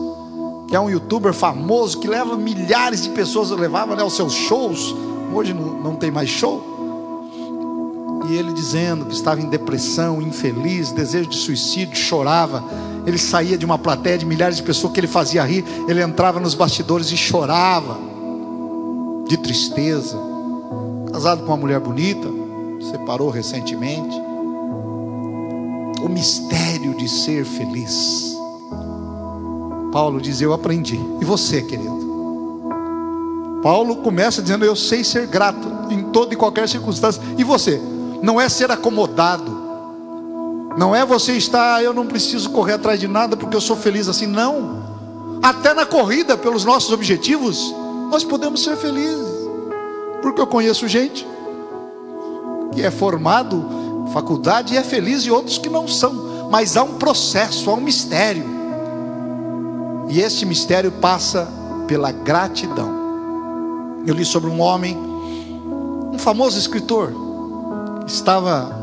que 0.68 0.76
é 0.76 0.80
um 0.80 0.90
youtuber 0.90 1.34
famoso 1.34 2.00
que 2.00 2.08
leva 2.08 2.38
milhares 2.38 3.02
de 3.02 3.10
pessoas, 3.10 3.50
levava 3.52 3.96
né, 3.96 4.04
aos 4.04 4.16
seus 4.16 4.34
shows. 4.34 4.96
Hoje 5.34 5.54
não, 5.54 5.82
não 5.82 5.96
tem 5.96 6.12
mais 6.12 6.30
show. 6.30 6.66
E 8.30 8.36
ele 8.36 8.54
dizendo 8.54 9.06
que 9.06 9.14
estava 9.14 9.42
em 9.42 9.50
depressão, 9.50 10.22
infeliz, 10.22 10.92
desejo 10.92 11.30
de 11.30 11.38
suicídio, 11.38 11.96
chorava 11.96 12.64
ele 13.06 13.18
saía 13.18 13.58
de 13.58 13.66
uma 13.66 13.78
plateia 13.78 14.18
de 14.18 14.26
milhares 14.26 14.58
de 14.58 14.64
pessoas 14.64 14.94
que 14.94 15.00
ele 15.00 15.08
fazia 15.08 15.44
rir, 15.44 15.66
ele 15.88 16.02
entrava 16.02 16.40
nos 16.40 16.54
bastidores 16.54 17.12
e 17.12 17.18
chorava 17.18 17.98
de 19.28 19.38
tristeza. 19.38 20.18
Casado 21.12 21.44
com 21.44 21.48
uma 21.48 21.58
mulher 21.58 21.80
bonita, 21.80 22.28
separou 22.82 23.30
recentemente. 23.30 24.16
O 26.02 26.10
mistério 26.10 26.96
de 26.96 27.10
ser 27.10 27.46
feliz. 27.46 28.38
Paulo 29.92 30.22
diz: 30.22 30.42
Eu 30.42 30.54
aprendi. 30.54 31.00
E 31.22 31.26
você, 31.26 31.62
querido? 31.62 32.00
Paulo 33.62 33.98
começa 33.98 34.42
dizendo: 34.42 34.66
Eu 34.66 34.76
sei 34.76 35.04
ser 35.04 35.28
grato 35.28 35.68
em 35.90 36.04
toda 36.12 36.34
e 36.34 36.38
qualquer 36.38 36.68
circunstância. 36.70 37.22
E 37.38 37.44
você? 37.44 37.82
Não 38.22 38.40
é 38.40 38.48
ser 38.48 38.72
acomodado 38.72 39.60
não 40.80 40.96
é 40.96 41.06
você 41.06 41.34
estar, 41.34 41.76
ah, 41.76 41.84
eu 41.84 41.94
não 41.94 42.08
preciso 42.08 42.52
correr 42.52 42.76
atrás 42.76 42.98
de 42.98 43.06
nada 43.06 43.36
porque 43.36 43.54
eu 43.54 43.60
sou 43.60 43.76
feliz 43.76 44.08
assim. 44.08 44.26
Não. 44.26 44.80
Até 45.44 45.74
na 45.74 45.86
corrida 45.86 46.38
pelos 46.38 46.64
nossos 46.64 46.94
objetivos, 46.94 47.76
nós 48.10 48.24
podemos 48.24 48.64
ser 48.64 48.78
felizes. 48.78 49.28
Porque 50.22 50.40
eu 50.40 50.48
conheço 50.48 50.88
gente 50.88 51.28
que 52.74 52.82
é 52.82 52.92
formado 52.92 53.80
faculdade 54.10 54.76
é 54.76 54.84
feliz 54.84 55.24
e 55.24 55.32
outros 55.32 55.58
que 55.58 55.70
não 55.70 55.88
são. 55.88 56.50
Mas 56.52 56.76
há 56.76 56.84
um 56.84 56.96
processo, 56.96 57.70
há 57.70 57.74
um 57.74 57.82
mistério. 57.82 58.44
E 60.10 60.20
este 60.20 60.46
mistério 60.46 60.92
passa 60.92 61.48
pela 61.88 62.12
gratidão. 62.12 63.00
Eu 64.06 64.16
li 64.16 64.26
sobre 64.26 64.50
um 64.50 64.60
homem, 64.60 64.98
um 64.98 66.18
famoso 66.18 66.58
escritor, 66.58 67.14
estava 68.08 68.76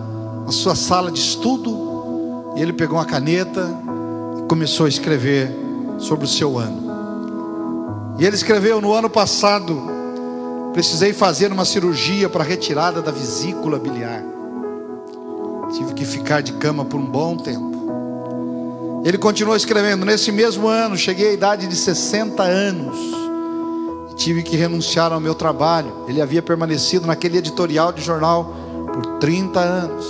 na 0.44 0.52
sua 0.52 0.76
sala 0.76 1.10
de 1.10 1.18
estudo 1.18 2.54
e 2.56 2.62
ele 2.62 2.72
pegou 2.72 2.98
uma 2.98 3.04
caneta 3.04 3.68
e 4.38 4.42
começou 4.42 4.86
a 4.86 4.88
escrever 4.88 5.50
sobre 5.98 6.26
o 6.26 6.28
seu 6.28 6.58
ano. 6.58 6.86
E 8.18 8.24
ele 8.24 8.36
escreveu: 8.36 8.80
No 8.80 8.92
ano 8.92 9.10
passado, 9.10 9.95
precisei 10.76 11.14
fazer 11.14 11.50
uma 11.50 11.64
cirurgia 11.64 12.28
para 12.28 12.44
retirada 12.44 13.00
da 13.00 13.10
vesícula 13.10 13.78
biliar. 13.78 14.22
Tive 15.72 15.94
que 15.94 16.04
ficar 16.04 16.42
de 16.42 16.52
cama 16.52 16.84
por 16.84 17.00
um 17.00 17.06
bom 17.06 17.34
tempo. 17.34 19.02
Ele 19.02 19.16
continuou 19.16 19.56
escrevendo: 19.56 20.04
Nesse 20.04 20.30
mesmo 20.30 20.68
ano, 20.68 20.94
cheguei 20.94 21.30
à 21.30 21.32
idade 21.32 21.66
de 21.66 21.74
60 21.74 22.42
anos. 22.42 22.94
E 24.10 24.16
tive 24.16 24.42
que 24.42 24.54
renunciar 24.54 25.14
ao 25.14 25.18
meu 25.18 25.34
trabalho. 25.34 26.04
Ele 26.08 26.20
havia 26.20 26.42
permanecido 26.42 27.06
naquele 27.06 27.38
editorial 27.38 27.90
de 27.90 28.02
jornal 28.02 28.54
por 28.92 29.18
30 29.18 29.58
anos. 29.58 30.06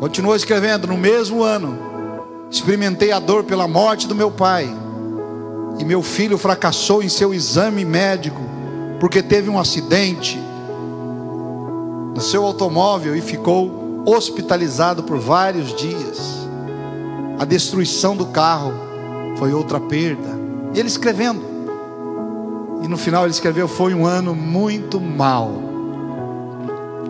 Continuou 0.00 0.34
escrevendo: 0.34 0.88
No 0.88 0.96
mesmo 0.96 1.44
ano, 1.44 1.78
experimentei 2.50 3.12
a 3.12 3.20
dor 3.20 3.44
pela 3.44 3.68
morte 3.68 4.08
do 4.08 4.16
meu 4.16 4.32
pai, 4.32 4.68
e 5.78 5.84
meu 5.84 6.02
filho 6.02 6.36
fracassou 6.36 7.04
em 7.04 7.08
seu 7.08 7.32
exame 7.32 7.84
médico, 7.84 8.55
porque 9.00 9.22
teve 9.22 9.50
um 9.50 9.58
acidente 9.58 10.38
no 12.14 12.20
seu 12.20 12.44
automóvel 12.44 13.14
e 13.14 13.20
ficou 13.20 14.02
hospitalizado 14.06 15.02
por 15.02 15.18
vários 15.18 15.74
dias. 15.74 16.46
A 17.38 17.44
destruição 17.44 18.16
do 18.16 18.26
carro 18.26 18.72
foi 19.38 19.52
outra 19.52 19.78
perda. 19.78 20.28
E 20.74 20.78
ele 20.78 20.88
escrevendo. 20.88 21.42
E 22.82 22.88
no 22.88 22.96
final 22.96 23.24
ele 23.24 23.32
escreveu: 23.32 23.68
Foi 23.68 23.92
um 23.92 24.06
ano 24.06 24.34
muito 24.34 24.98
mal. 25.00 25.50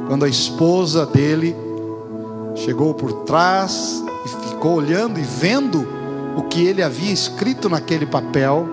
Quando 0.08 0.24
a 0.24 0.28
esposa 0.28 1.06
dele 1.06 1.54
chegou 2.54 2.94
por 2.94 3.12
trás 3.24 4.02
e 4.24 4.48
ficou 4.48 4.74
olhando 4.74 5.20
e 5.20 5.22
vendo 5.22 5.86
o 6.36 6.42
que 6.42 6.64
ele 6.64 6.82
havia 6.82 7.12
escrito 7.12 7.68
naquele 7.68 8.06
papel. 8.06 8.68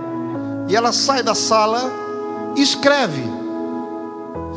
E 0.68 0.76
ela 0.76 0.92
sai 0.92 1.22
da 1.22 1.36
sala 1.36 2.03
escreve. 2.62 3.24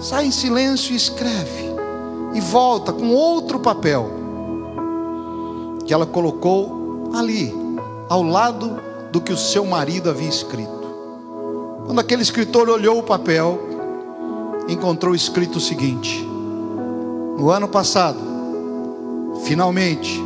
Sai 0.00 0.26
em 0.26 0.30
silêncio 0.30 0.92
e 0.92 0.96
escreve. 0.96 1.74
E 2.34 2.40
volta 2.40 2.92
com 2.92 3.08
outro 3.08 3.58
papel. 3.58 4.10
Que 5.86 5.94
ela 5.94 6.06
colocou 6.06 7.10
ali, 7.14 7.54
ao 8.08 8.22
lado 8.22 8.78
do 9.10 9.20
que 9.20 9.32
o 9.32 9.36
seu 9.36 9.64
marido 9.64 10.10
havia 10.10 10.28
escrito. 10.28 10.76
Quando 11.86 12.00
aquele 12.00 12.22
escritor 12.22 12.68
olhou 12.68 12.98
o 12.98 13.02
papel, 13.02 13.58
encontrou 14.68 15.14
escrito 15.14 15.56
o 15.56 15.60
seguinte: 15.60 16.22
No 17.38 17.50
ano 17.50 17.68
passado, 17.68 18.18
finalmente, 19.44 20.20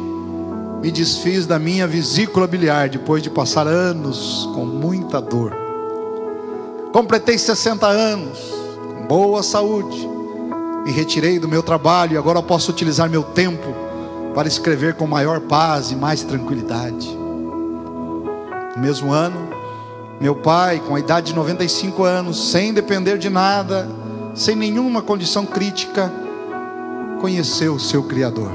me 0.82 0.90
desfiz 0.90 1.46
da 1.46 1.58
minha 1.58 1.86
vesícula 1.86 2.46
biliar 2.46 2.88
depois 2.88 3.22
de 3.22 3.28
passar 3.28 3.66
anos 3.66 4.48
com 4.54 4.64
muita 4.64 5.20
dor. 5.20 5.69
Completei 6.92 7.38
60 7.38 7.86
anos, 7.86 8.38
com 8.96 9.06
boa 9.06 9.44
saúde. 9.44 10.08
Me 10.84 10.90
retirei 10.90 11.38
do 11.38 11.46
meu 11.46 11.62
trabalho 11.62 12.14
e 12.14 12.16
agora 12.16 12.42
posso 12.42 12.72
utilizar 12.72 13.08
meu 13.08 13.22
tempo 13.22 13.74
para 14.34 14.48
escrever 14.48 14.94
com 14.94 15.06
maior 15.06 15.40
paz 15.40 15.92
e 15.92 15.96
mais 15.96 16.22
tranquilidade. 16.22 17.08
No 18.74 18.82
mesmo 18.82 19.12
ano, 19.12 19.50
meu 20.20 20.34
pai, 20.34 20.80
com 20.80 20.96
a 20.96 21.00
idade 21.00 21.28
de 21.28 21.34
95 21.34 22.02
anos, 22.02 22.50
sem 22.50 22.74
depender 22.74 23.18
de 23.18 23.30
nada, 23.30 23.88
sem 24.34 24.56
nenhuma 24.56 25.00
condição 25.00 25.46
crítica, 25.46 26.12
conheceu 27.20 27.74
o 27.74 27.80
seu 27.80 28.02
Criador. 28.02 28.50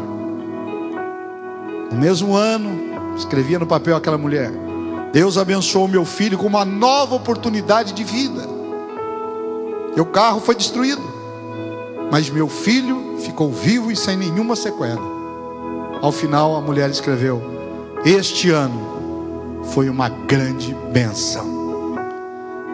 No 1.89 1.98
mesmo 1.98 2.36
ano, 2.36 3.15
escrevia 3.15 3.60
no 3.60 3.65
papel 3.65 3.96
aquela 3.96 4.18
mulher: 4.18 4.51
Deus 5.15 5.38
abençoou 5.38 5.88
meu 5.88 6.03
filho 6.03 6.38
com 6.38 6.45
uma 6.45 6.65
nova 6.65 7.15
oportunidade 7.15 7.93
de 7.93 8.03
vida. 8.03 8.45
Meu 9.95 10.05
carro 10.05 10.41
foi 10.41 10.55
destruído, 10.55 11.01
mas 12.12 12.29
meu 12.29 12.50
filho 12.50 13.15
ficou 13.19 13.50
vivo 13.50 13.89
e 13.89 13.95
sem 13.95 14.17
nenhuma 14.17 14.57
sequela. 14.57 15.01
Ao 16.01 16.12
final, 16.12 16.57
a 16.57 16.60
mulher 16.60 16.89
escreveu: 16.89 17.41
Este 18.03 18.50
ano 18.50 19.62
foi 19.74 19.88
uma 19.88 20.10
grande 20.10 20.75
benção. 20.91 21.48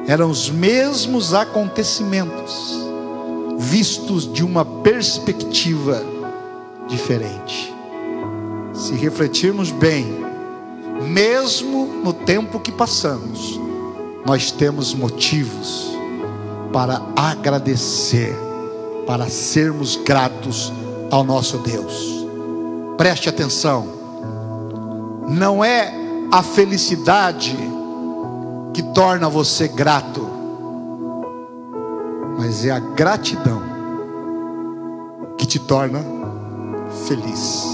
Eram 0.08 0.32
os 0.32 0.50
mesmos 0.50 1.36
acontecimentos, 1.36 2.76
vistos 3.60 4.34
de 4.34 4.44
uma 4.44 4.66
perspectiva 4.66 6.04
diferente 6.88 7.72
se 8.74 8.96
refletirmos 8.96 9.70
bem, 9.70 10.31
mesmo 11.12 11.86
no 12.04 12.14
tempo 12.14 12.60
que 12.60 12.72
passamos, 12.72 13.60
nós 14.26 14.52
temos 14.52 14.94
motivos 14.94 15.92
para 16.72 17.02
agradecer, 17.16 18.34
para 19.06 19.30
sermos 19.30 19.98
gratos 19.98 20.72
ao 21.10 21.24
nosso 21.24 21.58
Deus. 21.58 22.26
Preste 22.98 23.28
atenção, 23.28 23.88
não 25.28 25.64
é 25.64 25.94
a 26.32 26.42
felicidade 26.42 27.58
que 28.74 28.82
torna 28.82 29.28
você 29.28 29.68
grato, 29.68 30.26
mas 32.38 32.66
é 32.66 32.72
a 32.72 32.80
gratidão 32.80 33.62
que 35.38 35.46
te 35.46 35.60
torna 35.60 36.00
feliz. 37.06 37.66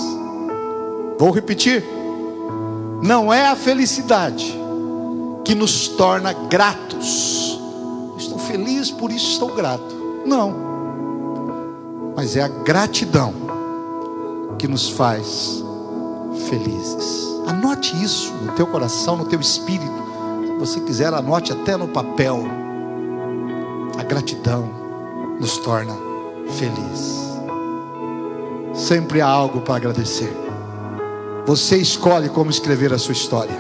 Vou 1.19 1.31
repetir. 1.31 1.96
Não 3.01 3.31
é 3.31 3.47
a 3.47 3.55
felicidade 3.55 4.53
que 5.45 5.53
nos 5.53 5.87
torna 5.89 6.33
gratos. 6.33 7.59
Estou 8.17 8.39
feliz, 8.39 8.91
por 8.91 9.11
isso 9.11 9.31
estou 9.31 9.53
grato. 9.53 9.95
Não. 10.25 10.53
Mas 12.15 12.35
é 12.35 12.41
a 12.41 12.47
gratidão 12.47 13.33
que 14.57 14.67
nos 14.67 14.89
faz 14.89 15.63
felizes. 16.49 17.27
Anote 17.47 17.95
isso 18.03 18.33
no 18.43 18.51
teu 18.53 18.67
coração, 18.67 19.15
no 19.15 19.25
teu 19.25 19.39
espírito. 19.39 20.07
Se 20.45 20.53
você 20.59 20.79
quiser, 20.81 21.13
anote 21.13 21.53
até 21.53 21.77
no 21.77 21.87
papel. 21.87 22.43
A 23.97 24.03
gratidão 24.03 24.69
nos 25.39 25.57
torna 25.57 25.95
felizes. 26.57 27.27
Sempre 28.73 29.21
há 29.21 29.27
algo 29.27 29.61
para 29.61 29.75
agradecer. 29.75 30.46
Você 31.47 31.77
escolhe 31.77 32.27
como 32.27 32.51
escrever 32.51 32.91
a 32.91 32.97
sua 32.97 33.13
história. 33.13 33.57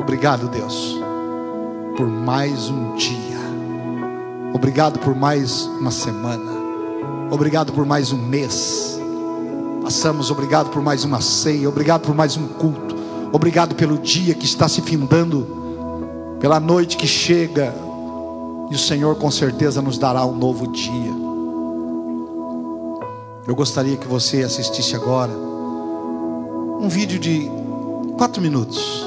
Obrigado, 0.00 0.48
Deus, 0.48 0.98
por 1.94 2.06
mais 2.06 2.70
um 2.70 2.94
dia. 2.94 3.38
Obrigado 4.54 4.98
por 4.98 5.14
mais 5.14 5.66
uma 5.66 5.90
semana. 5.90 6.52
Obrigado 7.30 7.74
por 7.74 7.84
mais 7.84 8.12
um 8.12 8.16
mês. 8.16 8.98
Passamos, 9.82 10.30
obrigado 10.30 10.70
por 10.70 10.80
mais 10.80 11.04
uma 11.04 11.20
ceia. 11.20 11.68
Obrigado 11.68 12.00
por 12.00 12.14
mais 12.14 12.34
um 12.34 12.48
culto. 12.48 12.96
Obrigado 13.30 13.74
pelo 13.74 13.98
dia 13.98 14.32
que 14.32 14.46
está 14.46 14.70
se 14.70 14.80
findando, 14.80 15.46
pela 16.40 16.58
noite 16.58 16.96
que 16.96 17.06
chega. 17.06 17.74
E 18.70 18.74
o 18.74 18.78
Senhor 18.78 19.16
com 19.16 19.30
certeza 19.30 19.82
nos 19.82 19.98
dará 19.98 20.24
um 20.24 20.34
novo 20.34 20.66
dia. 20.66 21.12
Eu 23.46 23.54
gostaria 23.54 23.98
que 23.98 24.08
você 24.08 24.42
assistisse 24.42 24.96
agora 24.96 25.49
um 26.80 26.88
vídeo 26.88 27.18
de 27.18 27.50
quatro 28.16 28.40
minutos. 28.40 29.06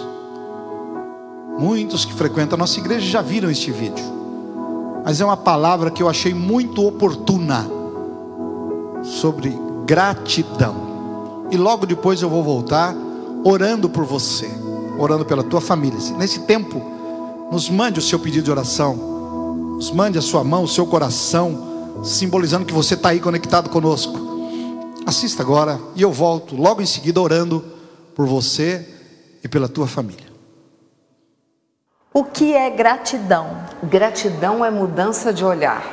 Muitos 1.58 2.06
que 2.06 2.14
frequentam 2.14 2.56
a 2.56 2.60
nossa 2.60 2.80
igreja 2.80 3.06
já 3.06 3.22
viram 3.22 3.50
este 3.50 3.72
vídeo, 3.72 4.06
mas 5.04 5.20
é 5.20 5.26
uma 5.26 5.36
palavra 5.36 5.90
que 5.90 6.04
eu 6.04 6.08
achei 6.08 6.36
muito 6.36 6.86
oportuna 6.86 7.68
sobre 9.04 9.58
gratidão. 9.88 11.48
E 11.50 11.58
logo 11.58 11.88
depois 11.88 12.22
eu 12.22 12.30
vou 12.30 12.44
voltar 12.44 12.96
orando 13.44 13.90
por 13.90 14.06
você, 14.06 14.50
orando 15.00 15.26
pela 15.26 15.44
tua 15.44 15.60
família. 15.60 16.00
Nesse 16.18 16.42
tempo, 16.42 16.80
nos 17.52 17.72
mande 17.72 17.98
o 17.98 18.04
seu 18.04 18.20
pedido 18.20 18.46
de 18.46 18.52
oração, 18.52 18.96
nos 19.78 19.92
mande 19.92 20.20
a 20.20 20.22
sua 20.22 20.44
mão, 20.44 20.64
o 20.64 20.68
seu 20.68 20.86
coração, 20.86 21.58
simbolizando 22.04 22.66
que 22.66 22.74
você 22.74 22.94
está 22.94 23.10
aí 23.10 23.20
conectado 23.20 23.68
conosco. 23.70 24.13
Assista 25.14 25.44
agora 25.44 25.80
e 25.96 26.02
eu 26.02 26.12
volto 26.12 26.56
logo 26.56 26.82
em 26.82 26.88
seguida 26.88 27.22
orando 27.22 27.64
por 28.16 28.26
você 28.26 28.84
e 29.44 29.48
pela 29.48 29.70
tua 29.70 29.86
família. 29.86 30.26
O 32.12 32.24
que 32.24 32.56
é 32.56 32.68
gratidão? 32.72 33.64
Gratidão 33.84 34.66
é 34.66 34.72
mudança 34.72 35.32
de 35.32 35.46
olhar. 35.46 35.84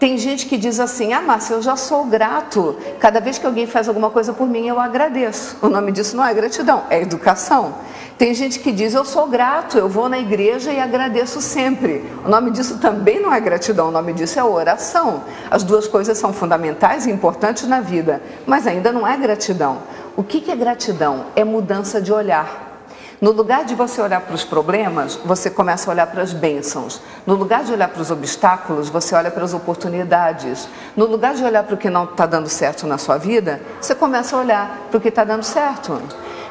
Tem 0.00 0.18
gente 0.18 0.46
que 0.46 0.58
diz 0.58 0.80
assim: 0.80 1.12
Ah, 1.12 1.22
Márcia, 1.22 1.54
eu 1.54 1.62
já 1.62 1.76
sou 1.76 2.06
grato. 2.06 2.76
Cada 2.98 3.20
vez 3.20 3.38
que 3.38 3.46
alguém 3.46 3.64
faz 3.64 3.86
alguma 3.86 4.10
coisa 4.10 4.32
por 4.32 4.48
mim, 4.48 4.66
eu 4.66 4.80
agradeço. 4.80 5.56
O 5.62 5.68
nome 5.68 5.92
disso 5.92 6.16
não 6.16 6.24
é 6.24 6.34
gratidão, 6.34 6.82
é 6.90 7.00
educação. 7.00 7.76
Tem 8.18 8.34
gente 8.34 8.58
que 8.58 8.72
diz: 8.72 8.94
Eu 8.94 9.04
sou 9.04 9.28
grato, 9.28 9.78
eu 9.78 9.88
vou 9.88 10.08
na 10.08 10.18
igreja 10.18 10.72
e 10.72 10.80
agradeço 10.80 11.40
sempre. 11.40 12.04
O 12.24 12.28
nome 12.28 12.50
disso 12.50 12.78
também 12.78 13.20
não 13.20 13.32
é 13.32 13.40
gratidão, 13.40 13.88
o 13.88 13.92
nome 13.92 14.12
disso 14.12 14.40
é 14.40 14.44
oração. 14.44 15.22
As 15.48 15.62
duas 15.62 15.86
coisas 15.86 16.18
são 16.18 16.32
fundamentais 16.32 17.06
e 17.06 17.10
importantes 17.12 17.68
na 17.68 17.80
vida, 17.80 18.20
mas 18.44 18.66
ainda 18.66 18.90
não 18.90 19.06
é 19.06 19.16
gratidão. 19.16 19.78
O 20.16 20.24
que 20.24 20.50
é 20.50 20.56
gratidão? 20.56 21.26
É 21.36 21.44
mudança 21.44 22.00
de 22.02 22.12
olhar. 22.12 22.66
No 23.20 23.32
lugar 23.32 23.64
de 23.64 23.74
você 23.74 24.00
olhar 24.00 24.20
para 24.20 24.34
os 24.34 24.44
problemas, 24.44 25.16
você 25.24 25.50
começa 25.50 25.90
a 25.90 25.92
olhar 25.92 26.06
para 26.06 26.22
as 26.22 26.32
bênçãos. 26.32 27.00
No 27.26 27.34
lugar 27.34 27.64
de 27.64 27.72
olhar 27.72 27.88
para 27.88 28.02
os 28.02 28.10
obstáculos, 28.12 28.88
você 28.88 29.14
olha 29.14 29.30
para 29.30 29.44
as 29.44 29.54
oportunidades. 29.54 30.68
No 30.96 31.04
lugar 31.04 31.34
de 31.34 31.44
olhar 31.44 31.64
para 31.64 31.74
o 31.74 31.78
que 31.78 31.90
não 31.90 32.04
está 32.04 32.26
dando 32.26 32.48
certo 32.48 32.86
na 32.86 32.96
sua 32.98 33.16
vida, 33.16 33.60
você 33.80 33.94
começa 33.94 34.36
a 34.36 34.40
olhar 34.40 34.86
para 34.88 34.98
o 34.98 35.00
que 35.00 35.08
está 35.08 35.24
dando 35.24 35.42
certo. 35.42 36.00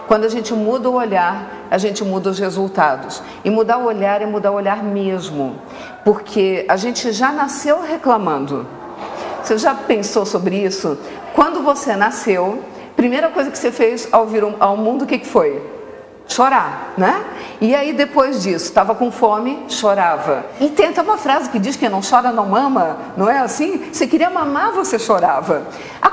Quando 0.07 0.23
a 0.23 0.29
gente 0.29 0.53
muda 0.53 0.89
o 0.89 0.93
olhar, 0.93 1.67
a 1.69 1.77
gente 1.77 2.03
muda 2.03 2.29
os 2.29 2.39
resultados. 2.39 3.21
E 3.43 3.49
mudar 3.49 3.77
o 3.77 3.85
olhar 3.85 4.21
é 4.21 4.25
mudar 4.25 4.51
o 4.51 4.55
olhar 4.55 4.81
mesmo, 4.81 5.59
porque 6.05 6.65
a 6.69 6.77
gente 6.77 7.11
já 7.11 7.31
nasceu 7.31 7.81
reclamando. 7.81 8.65
Você 9.43 9.57
já 9.57 9.75
pensou 9.75 10.25
sobre 10.25 10.63
isso? 10.63 10.97
Quando 11.33 11.61
você 11.61 11.95
nasceu, 11.95 12.63
primeira 12.95 13.29
coisa 13.29 13.51
que 13.51 13.57
você 13.57 13.71
fez 13.71 14.07
ao 14.11 14.25
vir 14.25 14.43
ao 14.59 14.77
mundo, 14.77 15.03
o 15.03 15.07
que, 15.07 15.19
foi? 15.25 15.61
chorar, 16.27 16.93
né? 16.97 17.23
E 17.59 17.73
aí 17.73 17.93
depois 17.93 18.43
disso, 18.43 18.65
estava 18.65 18.93
com 18.93 19.11
fome, 19.11 19.65
chorava. 19.69 20.45
E 20.59 20.69
tem 20.69 20.87
até 20.89 21.01
uma 21.01 21.17
frase 21.17 21.49
que 21.49 21.57
diz 21.57 21.75
que 21.75 21.87
não 21.89 22.01
chora 22.07 22.31
não 22.31 22.45
mama, 22.45 22.97
não 23.15 23.29
é 23.29 23.39
assim? 23.39 23.89
Você 23.91 24.05
queria 24.05 24.29
mamar, 24.29 24.73
você 24.73 24.99
chorava. 24.99 25.63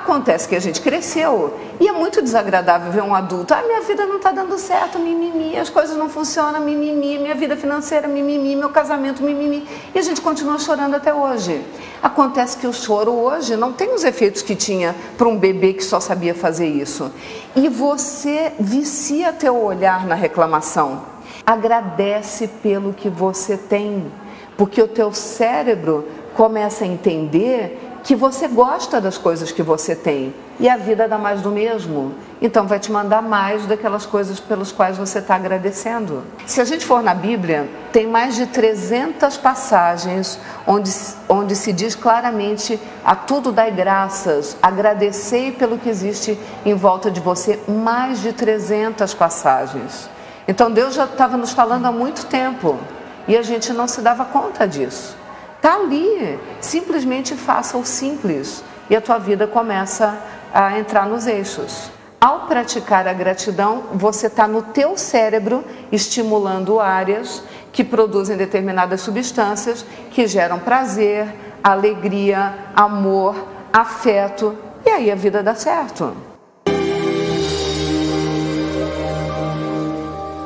Acontece 0.04 0.46
que 0.46 0.54
a 0.54 0.60
gente 0.60 0.82
cresceu 0.82 1.58
e 1.80 1.88
é 1.88 1.92
muito 1.92 2.20
desagradável 2.20 2.92
ver 2.92 3.02
um 3.02 3.14
adulto, 3.14 3.54
ah, 3.54 3.62
minha 3.62 3.80
vida 3.80 4.04
não 4.04 4.16
está 4.16 4.30
dando 4.30 4.58
certo, 4.58 4.98
mimimi, 4.98 5.56
as 5.56 5.70
coisas 5.70 5.96
não 5.96 6.10
funcionam, 6.10 6.60
mimimi, 6.60 7.16
minha 7.16 7.34
vida 7.34 7.56
financeira, 7.56 8.06
mimimi, 8.06 8.54
meu 8.54 8.68
casamento, 8.68 9.22
mimimi. 9.22 9.66
E 9.94 9.98
a 9.98 10.02
gente 10.02 10.20
continua 10.20 10.58
chorando 10.58 10.94
até 10.94 11.14
hoje. 11.14 11.64
Acontece 12.02 12.58
que 12.58 12.66
o 12.66 12.72
choro 12.72 13.12
hoje 13.12 13.56
não 13.56 13.72
tem 13.72 13.94
os 13.94 14.04
efeitos 14.04 14.42
que 14.42 14.54
tinha 14.54 14.94
para 15.16 15.26
um 15.26 15.38
bebê 15.38 15.72
que 15.72 15.82
só 15.82 15.98
sabia 15.98 16.34
fazer 16.34 16.66
isso. 16.66 17.10
E 17.56 17.66
você 17.70 18.52
vicia 18.60 19.32
teu 19.32 19.56
olhar 19.56 20.06
na 20.06 20.14
reclamação. 20.14 21.00
Agradece 21.46 22.46
pelo 22.46 22.92
que 22.92 23.08
você 23.08 23.56
tem, 23.56 24.12
porque 24.54 24.82
o 24.82 24.88
teu 24.88 25.14
cérebro 25.14 26.06
começa 26.34 26.84
a 26.84 26.86
entender 26.86 27.93
que 28.04 28.14
você 28.14 28.46
gosta 28.46 29.00
das 29.00 29.16
coisas 29.16 29.50
que 29.50 29.62
você 29.62 29.96
tem 29.96 30.34
e 30.60 30.68
a 30.68 30.76
vida 30.76 31.08
dá 31.08 31.16
mais 31.16 31.40
do 31.40 31.50
mesmo. 31.50 32.14
Então 32.40 32.66
vai 32.66 32.78
te 32.78 32.92
mandar 32.92 33.22
mais 33.22 33.64
daquelas 33.64 34.04
coisas 34.04 34.38
pelas 34.38 34.70
quais 34.70 34.98
você 34.98 35.20
está 35.20 35.36
agradecendo. 35.36 36.22
Se 36.44 36.60
a 36.60 36.66
gente 36.66 36.84
for 36.84 37.02
na 37.02 37.14
Bíblia, 37.14 37.66
tem 37.90 38.06
mais 38.06 38.36
de 38.36 38.44
300 38.44 39.38
passagens 39.38 40.38
onde, 40.66 40.90
onde 41.30 41.56
se 41.56 41.72
diz 41.72 41.94
claramente 41.94 42.78
a 43.02 43.16
tudo 43.16 43.50
dai 43.50 43.70
graças, 43.70 44.54
agradecei 44.62 45.50
pelo 45.50 45.78
que 45.78 45.88
existe 45.88 46.38
em 46.66 46.74
volta 46.74 47.10
de 47.10 47.20
você, 47.20 47.58
mais 47.66 48.20
de 48.20 48.34
300 48.34 49.14
passagens. 49.14 50.10
Então 50.46 50.70
Deus 50.70 50.94
já 50.94 51.06
estava 51.06 51.38
nos 51.38 51.52
falando 51.52 51.86
há 51.86 51.92
muito 51.92 52.26
tempo 52.26 52.78
e 53.26 53.34
a 53.34 53.40
gente 53.40 53.72
não 53.72 53.88
se 53.88 54.02
dava 54.02 54.26
conta 54.26 54.68
disso. 54.68 55.23
Está 55.64 55.76
ali. 55.76 56.38
Simplesmente 56.60 57.34
faça 57.34 57.78
o 57.78 57.86
simples 57.86 58.62
e 58.90 58.94
a 58.94 59.00
tua 59.00 59.16
vida 59.16 59.46
começa 59.46 60.14
a 60.52 60.78
entrar 60.78 61.06
nos 61.06 61.26
eixos. 61.26 61.90
Ao 62.20 62.40
praticar 62.40 63.08
a 63.08 63.14
gratidão, 63.14 63.84
você 63.94 64.26
está 64.26 64.46
no 64.46 64.60
teu 64.60 64.98
cérebro 64.98 65.64
estimulando 65.90 66.80
áreas 66.80 67.42
que 67.72 67.82
produzem 67.82 68.36
determinadas 68.36 69.00
substâncias 69.00 69.86
que 70.10 70.26
geram 70.26 70.58
prazer, 70.58 71.34
alegria, 71.62 72.54
amor, 72.76 73.34
afeto 73.72 74.54
e 74.84 74.90
aí 74.90 75.10
a 75.10 75.14
vida 75.14 75.42
dá 75.42 75.54
certo. 75.54 76.33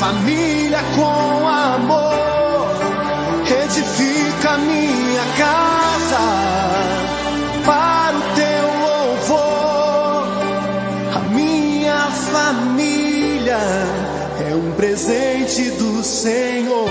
família 0.00 0.78
com 0.96 1.46
amor. 1.46 2.14
Edifica 3.44 4.56
minha 4.56 5.24
casa 5.36 6.18
para 7.66 8.16
o 8.16 8.22
teu 8.34 8.66
louvor. 8.80 10.24
A 11.14 11.20
minha 11.28 12.10
família 12.10 13.58
é 14.48 14.54
um 14.54 14.74
presente 14.74 15.70
do 15.72 16.02
Senhor. 16.02 16.88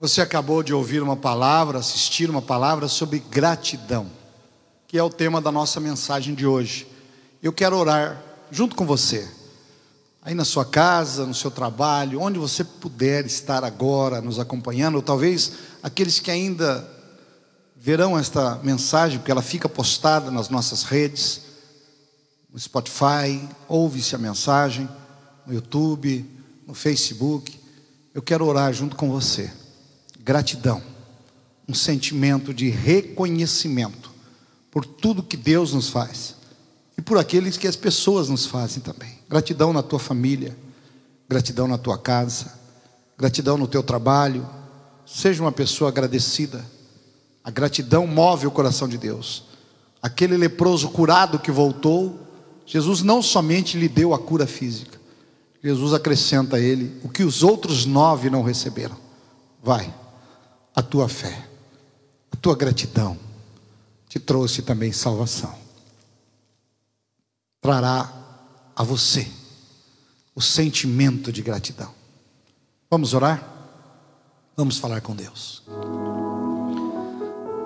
Você 0.00 0.22
acabou 0.22 0.62
de 0.62 0.72
ouvir 0.72 1.02
uma 1.02 1.16
palavra, 1.16 1.78
assistir 1.78 2.30
uma 2.30 2.42
palavra 2.42 2.88
sobre 2.88 3.18
gratidão, 3.18 4.06
que 4.86 4.96
é 4.96 5.02
o 5.02 5.10
tema 5.10 5.38
da 5.38 5.52
nossa 5.52 5.78
mensagem 5.80 6.34
de 6.34 6.46
hoje. 6.46 6.93
Eu 7.44 7.52
quero 7.52 7.76
orar 7.76 8.22
junto 8.50 8.74
com 8.74 8.86
você, 8.86 9.28
aí 10.22 10.32
na 10.32 10.46
sua 10.46 10.64
casa, 10.64 11.26
no 11.26 11.34
seu 11.34 11.50
trabalho, 11.50 12.22
onde 12.22 12.38
você 12.38 12.64
puder 12.64 13.26
estar 13.26 13.62
agora 13.62 14.22
nos 14.22 14.38
acompanhando, 14.38 14.94
ou 14.94 15.02
talvez 15.02 15.52
aqueles 15.82 16.18
que 16.18 16.30
ainda 16.30 16.90
verão 17.76 18.18
esta 18.18 18.58
mensagem, 18.64 19.18
porque 19.18 19.30
ela 19.30 19.42
fica 19.42 19.68
postada 19.68 20.30
nas 20.30 20.48
nossas 20.48 20.84
redes, 20.84 21.42
no 22.50 22.58
Spotify, 22.58 23.46
ouve-se 23.68 24.14
a 24.14 24.18
mensagem, 24.18 24.88
no 25.46 25.52
YouTube, 25.52 26.24
no 26.66 26.72
Facebook. 26.72 27.60
Eu 28.14 28.22
quero 28.22 28.46
orar 28.46 28.72
junto 28.72 28.96
com 28.96 29.10
você. 29.10 29.52
Gratidão, 30.20 30.82
um 31.68 31.74
sentimento 31.74 32.54
de 32.54 32.70
reconhecimento 32.70 34.10
por 34.70 34.86
tudo 34.86 35.22
que 35.22 35.36
Deus 35.36 35.74
nos 35.74 35.90
faz 35.90 36.36
e 36.96 37.02
por 37.02 37.18
aqueles 37.18 37.56
que 37.56 37.66
as 37.66 37.76
pessoas 37.76 38.28
nos 38.28 38.46
fazem 38.46 38.82
também. 38.82 39.18
Gratidão 39.28 39.72
na 39.72 39.82
tua 39.82 39.98
família, 39.98 40.56
gratidão 41.28 41.66
na 41.66 41.76
tua 41.76 41.98
casa, 41.98 42.52
gratidão 43.18 43.58
no 43.58 43.66
teu 43.66 43.82
trabalho. 43.82 44.48
Seja 45.04 45.42
uma 45.42 45.52
pessoa 45.52 45.90
agradecida. 45.90 46.64
A 47.42 47.50
gratidão 47.50 48.06
move 48.06 48.46
o 48.46 48.50
coração 48.50 48.88
de 48.88 48.96
Deus. 48.96 49.44
Aquele 50.00 50.36
leproso 50.36 50.90
curado 50.90 51.38
que 51.38 51.50
voltou, 51.50 52.20
Jesus 52.66 53.02
não 53.02 53.22
somente 53.22 53.78
lhe 53.78 53.88
deu 53.88 54.14
a 54.14 54.18
cura 54.18 54.46
física, 54.46 55.00
Jesus 55.62 55.94
acrescenta 55.94 56.56
a 56.56 56.60
ele 56.60 57.00
o 57.02 57.08
que 57.08 57.24
os 57.24 57.42
outros 57.42 57.86
nove 57.86 58.28
não 58.28 58.42
receberam. 58.42 58.96
Vai, 59.62 59.92
a 60.76 60.82
tua 60.82 61.08
fé, 61.08 61.48
a 62.30 62.36
tua 62.36 62.54
gratidão 62.54 63.18
te 64.06 64.18
trouxe 64.18 64.60
também 64.60 64.92
salvação. 64.92 65.63
Trará 67.64 68.12
a 68.76 68.82
você 68.82 69.26
o 70.34 70.42
sentimento 70.42 71.32
de 71.32 71.40
gratidão. 71.40 71.88
Vamos 72.90 73.14
orar? 73.14 73.42
Vamos 74.54 74.76
falar 74.76 75.00
com 75.00 75.14
Deus. 75.14 75.62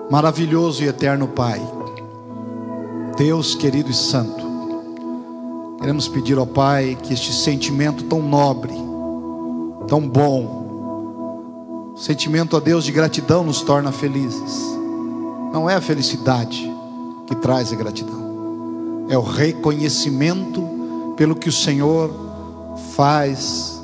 Maravilhoso 0.09 0.83
e 0.83 0.87
eterno 0.87 1.27
Pai, 1.27 1.59
Deus 3.17 3.55
querido 3.55 3.91
e 3.91 3.93
santo, 3.93 4.41
queremos 5.79 6.07
pedir 6.07 6.37
ao 6.37 6.47
Pai 6.47 6.97
que 7.03 7.13
este 7.13 7.33
sentimento 7.33 8.05
tão 8.05 8.21
nobre, 8.21 8.73
tão 9.89 10.07
bom, 10.07 10.59
Sentimento 11.99 12.55
a 12.55 12.61
Deus 12.61 12.85
de 12.85 12.93
gratidão 12.93 13.43
nos 13.43 13.61
torna 13.61 13.91
felizes. 13.91 14.63
Não 15.51 15.69
é 15.69 15.75
a 15.75 15.81
felicidade 15.81 16.73
que 17.27 17.35
traz 17.35 17.73
a 17.73 17.75
gratidão, 17.75 18.28
é 19.09 19.17
o 19.17 19.21
reconhecimento 19.21 21.13
pelo 21.17 21.35
que 21.35 21.49
o 21.49 21.51
Senhor 21.51 22.09
faz, 22.95 23.81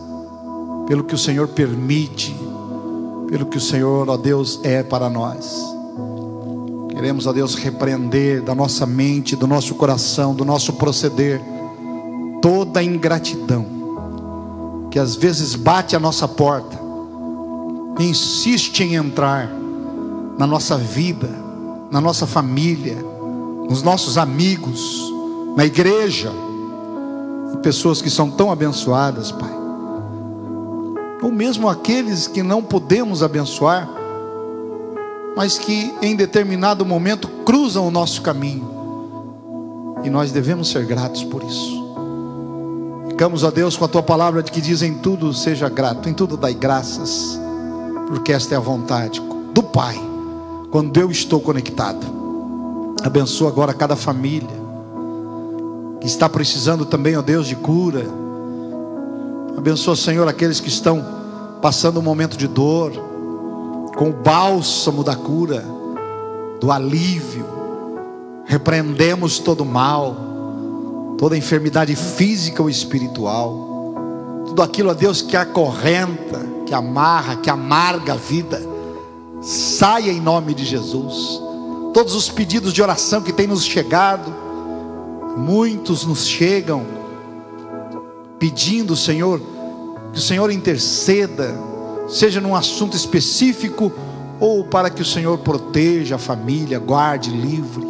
pelo 0.88 1.04
que 1.04 1.16
o 1.16 1.18
Senhor 1.18 1.48
permite, 1.48 2.36
pelo 3.28 3.46
que 3.46 3.58
o 3.58 3.62
Senhor, 3.62 4.08
ó 4.10 4.18
Deus, 4.18 4.60
é 4.64 4.84
para 4.84 5.10
nós. 5.10 5.62
Queremos, 6.90 7.28
ó 7.28 7.34
Deus, 7.34 7.56
repreender 7.56 8.42
da 8.42 8.56
nossa 8.56 8.86
mente, 8.86 9.36
do 9.36 9.48
nosso 9.48 9.76
coração, 9.76 10.34
do 10.34 10.46
nosso 10.46 10.74
proceder, 10.74 11.42
toda 12.42 12.82
ingratidão 12.82 13.66
que 14.90 15.00
às 15.00 15.16
vezes 15.16 15.56
bate 15.56 15.94
a 15.94 16.00
nossa 16.00 16.26
porta 16.26 16.86
insiste 18.00 18.82
em 18.82 18.96
entrar 18.96 19.50
na 20.38 20.46
nossa 20.46 20.78
vida, 20.78 21.30
na 21.92 22.02
nossa 22.02 22.26
família, 22.26 22.96
nos 23.70 23.82
nossos 23.82 24.18
amigos, 24.18 25.05
na 25.56 25.66
igreja, 25.66 26.32
pessoas 27.64 28.02
que 28.02 28.10
são 28.10 28.30
tão 28.30 28.52
abençoadas, 28.52 29.32
Pai, 29.32 29.56
ou 31.22 31.32
mesmo 31.32 31.70
aqueles 31.70 32.28
que 32.28 32.44
não 32.44 32.62
podemos 32.62 33.24
abençoar, 33.24 33.90
mas 35.36 35.58
que 35.58 35.94
em 36.02 36.16
determinado 36.16 36.86
momento 36.86 37.28
cruzam 37.46 37.88
o 37.88 37.92
nosso 37.92 38.22
caminho, 38.22 38.76
e 40.04 40.10
nós 40.10 40.32
devemos 40.32 40.70
ser 40.70 40.86
gratos 40.86 41.24
por 41.24 41.42
isso. 41.44 41.84
Ficamos 43.08 43.46
a 43.46 43.50
Deus 43.50 43.78
com 43.78 43.86
a 43.86 43.88
tua 43.88 44.04
palavra 44.04 44.44
de 44.44 44.52
que 44.52 44.60
diz 44.60 44.82
em 44.82 44.96
tudo 44.96 45.34
seja 45.34 45.70
grato, 45.70 46.10
em 46.10 46.14
tudo 46.14 46.36
dai 46.36 46.54
graças, 46.54 47.40
porque 48.08 48.34
esta 48.34 48.54
é 48.54 48.58
a 48.58 48.62
vontade 48.62 49.22
do 49.54 49.64
Pai, 49.64 50.00
quando 50.70 51.00
eu 51.00 51.10
estou 51.10 51.40
conectado. 51.40 52.06
Abençoa 53.04 53.48
agora 53.48 53.74
cada 53.74 53.96
família 53.96 54.65
que 56.06 56.12
está 56.12 56.30
precisando 56.30 56.86
também, 56.86 57.18
ó 57.18 57.22
Deus, 57.24 57.48
de 57.48 57.56
cura. 57.56 58.06
Abençoa, 59.58 59.96
Senhor, 59.96 60.28
aqueles 60.28 60.60
que 60.60 60.70
estão 60.70 61.04
passando 61.60 62.00
um 62.00 62.04
momento 62.04 62.38
de 62.38 62.48
dor, 62.48 62.92
com 63.98 64.12
o 64.12 64.14
bálsamo 64.14 65.04
da 65.04 65.16
cura, 65.16 65.66
do 66.62 66.72
alívio. 66.72 67.48
Repreendemos 68.46 69.40
todo 69.40 69.66
mal, 69.66 71.16
toda 71.18 71.36
enfermidade 71.36 71.96
física 71.96 72.62
ou 72.62 72.70
espiritual, 72.70 74.44
tudo 74.46 74.62
aquilo, 74.62 74.92
ó 74.92 74.94
Deus, 74.94 75.24
que 75.24 75.36
acorrenta, 75.36 76.40
que 76.68 76.74
amarra, 76.76 77.38
que 77.38 77.50
amarga 77.50 78.14
a 78.14 78.18
vida, 78.18 78.62
saia 79.42 80.12
em 80.12 80.22
nome 80.22 80.54
de 80.54 80.66
Jesus. 80.66 81.42
Todos 81.96 82.14
os 82.14 82.30
pedidos 82.30 82.74
de 82.74 82.84
oração 82.84 83.24
que 83.24 83.34
têm 83.34 83.48
nos 83.48 83.66
chegado, 83.66 84.45
Muitos 85.36 86.06
nos 86.06 86.26
chegam 86.26 86.86
pedindo, 88.40 88.96
Senhor, 88.96 89.42
que 90.14 90.20
o 90.20 90.22
Senhor 90.22 90.52
interceda, 90.52 91.54
seja 92.08 92.40
num 92.40 92.56
assunto 92.56 92.96
específico 92.96 93.92
ou 94.40 94.64
para 94.64 94.90
que 94.90 95.02
o 95.02 95.06
Senhor 95.06 95.38
proteja 95.40 96.16
a 96.16 96.20
família, 96.20 96.80
guarde, 96.80 97.30
livre. 97.32 97.86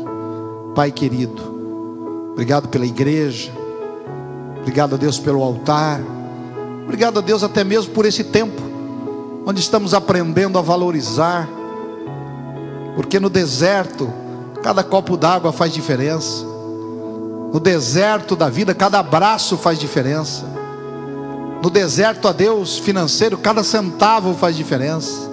Pai 0.73 0.91
querido, 0.91 2.29
obrigado 2.31 2.67
pela 2.67 2.85
igreja, 2.85 3.51
obrigado 4.59 4.95
a 4.95 4.97
Deus 4.97 5.19
pelo 5.19 5.43
altar, 5.43 6.01
obrigado 6.83 7.19
a 7.19 7.21
Deus 7.21 7.43
até 7.43 7.63
mesmo 7.63 7.93
por 7.93 8.05
esse 8.05 8.23
tempo, 8.23 8.61
onde 9.45 9.61
estamos 9.61 9.93
aprendendo 9.93 10.57
a 10.57 10.61
valorizar, 10.61 11.47
porque 12.95 13.19
no 13.19 13.29
deserto, 13.29 14.11
cada 14.63 14.83
copo 14.83 15.15
d'água 15.15 15.53
faz 15.53 15.71
diferença. 15.71 16.54
No 17.55 17.61
deserto 17.61 18.35
da 18.35 18.49
vida, 18.49 18.75
cada 18.75 18.99
abraço 18.99 19.55
faz 19.55 19.79
diferença. 19.79 20.43
No 21.63 21.69
deserto 21.69 22.27
a 22.27 22.33
Deus 22.33 22.77
financeiro, 22.77 23.37
cada 23.37 23.63
centavo 23.63 24.33
faz 24.33 24.57
diferença. 24.57 25.31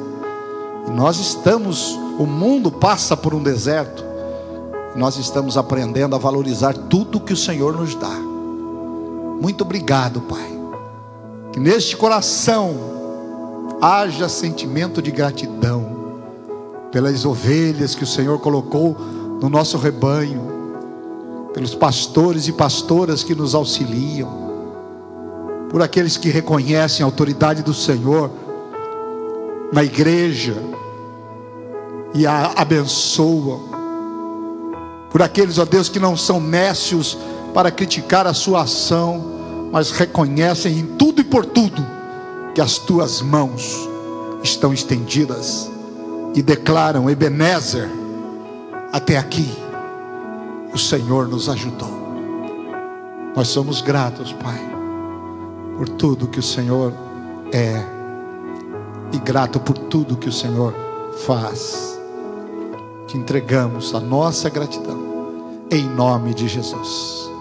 E 0.87 0.91
nós 0.93 1.19
estamos, 1.19 1.99
o 2.21 2.25
mundo 2.25 2.71
passa 2.71 3.17
por 3.17 3.35
um 3.35 3.43
deserto. 3.43 4.05
Nós 4.95 5.17
estamos 5.17 5.57
aprendendo 5.57 6.15
a 6.15 6.19
valorizar 6.19 6.75
tudo 6.75 7.19
que 7.19 7.33
o 7.33 7.37
Senhor 7.37 7.77
nos 7.77 7.97
dá. 7.97 8.15
Muito 9.41 9.63
obrigado, 9.63 10.21
Pai. 10.21 10.61
Que 11.53 11.59
neste 11.59 11.97
coração 11.97 12.77
haja 13.81 14.29
sentimento 14.29 15.03
de 15.03 15.11
gratidão 15.11 16.21
pelas 16.93 17.25
ovelhas 17.25 17.97
que 17.97 18.05
o 18.05 18.07
Senhor 18.07 18.39
colocou 18.39 18.97
no 19.41 19.49
nosso 19.49 19.77
rebanho 19.77 20.62
pelos 21.53 21.75
pastores 21.75 22.49
e 22.49 22.53
pastoras 22.53 23.23
que 23.23 23.35
nos 23.35 23.55
auxiliam, 23.55 24.29
por 25.71 25.83
aqueles 25.83 26.17
que 26.17 26.29
reconhecem 26.29 27.03
a 27.03 27.07
autoridade 27.07 27.63
do 27.63 27.75
Senhor 27.75 28.31
na 29.73 29.83
igreja 29.83 30.55
e 32.15 32.27
a 32.27 32.53
abençoam, 32.57 33.71
por 35.11 35.23
aqueles, 35.23 35.59
ó 35.59 35.65
Deus, 35.65 35.89
que 35.89 35.99
não 35.99 36.17
são 36.17 36.41
nécios 36.41 37.19
para 37.53 37.71
criticar 37.71 38.27
a 38.27 38.33
sua 38.33 38.63
ação, 38.63 39.23
mas 39.71 39.91
reconhecem 39.91 40.79
em 40.79 40.87
tudo 40.97 41.21
e 41.21 41.25
por 41.25 41.45
tudo 41.45 41.85
que 42.55 42.61
as 42.61 42.79
tuas 42.79 43.21
mãos 43.21 43.89
estão 44.43 44.73
estendidas 44.73 45.71
e 46.35 46.43
declaram 46.43 47.09
Ebenezer 47.09 47.91
até 48.93 49.17
aqui 49.17 49.51
o 50.73 50.79
Senhor 50.79 51.29
nos 51.29 51.49
ajudou. 51.49 52.03
Nós 53.37 53.49
somos 53.49 53.81
gratos, 53.81 54.33
Pai, 54.33 54.61
por 55.77 55.89
tudo 55.89 56.29
que 56.29 56.39
o 56.39 56.43
Senhor 56.43 56.93
é 57.53 57.83
e 59.13 59.19
grato 59.19 59.61
por 59.61 59.77
tudo 59.77 60.17
que 60.17 60.29
o 60.29 60.33
Senhor 60.33 60.75
faz. 61.27 61.99
Te 63.07 63.17
entregamos 63.19 63.95
a 63.95 64.01
nossa 64.01 64.49
gratidão 64.49 65.67
em 65.71 65.85
nome 65.85 66.35
de 66.35 66.49
Jesus. 66.49 67.32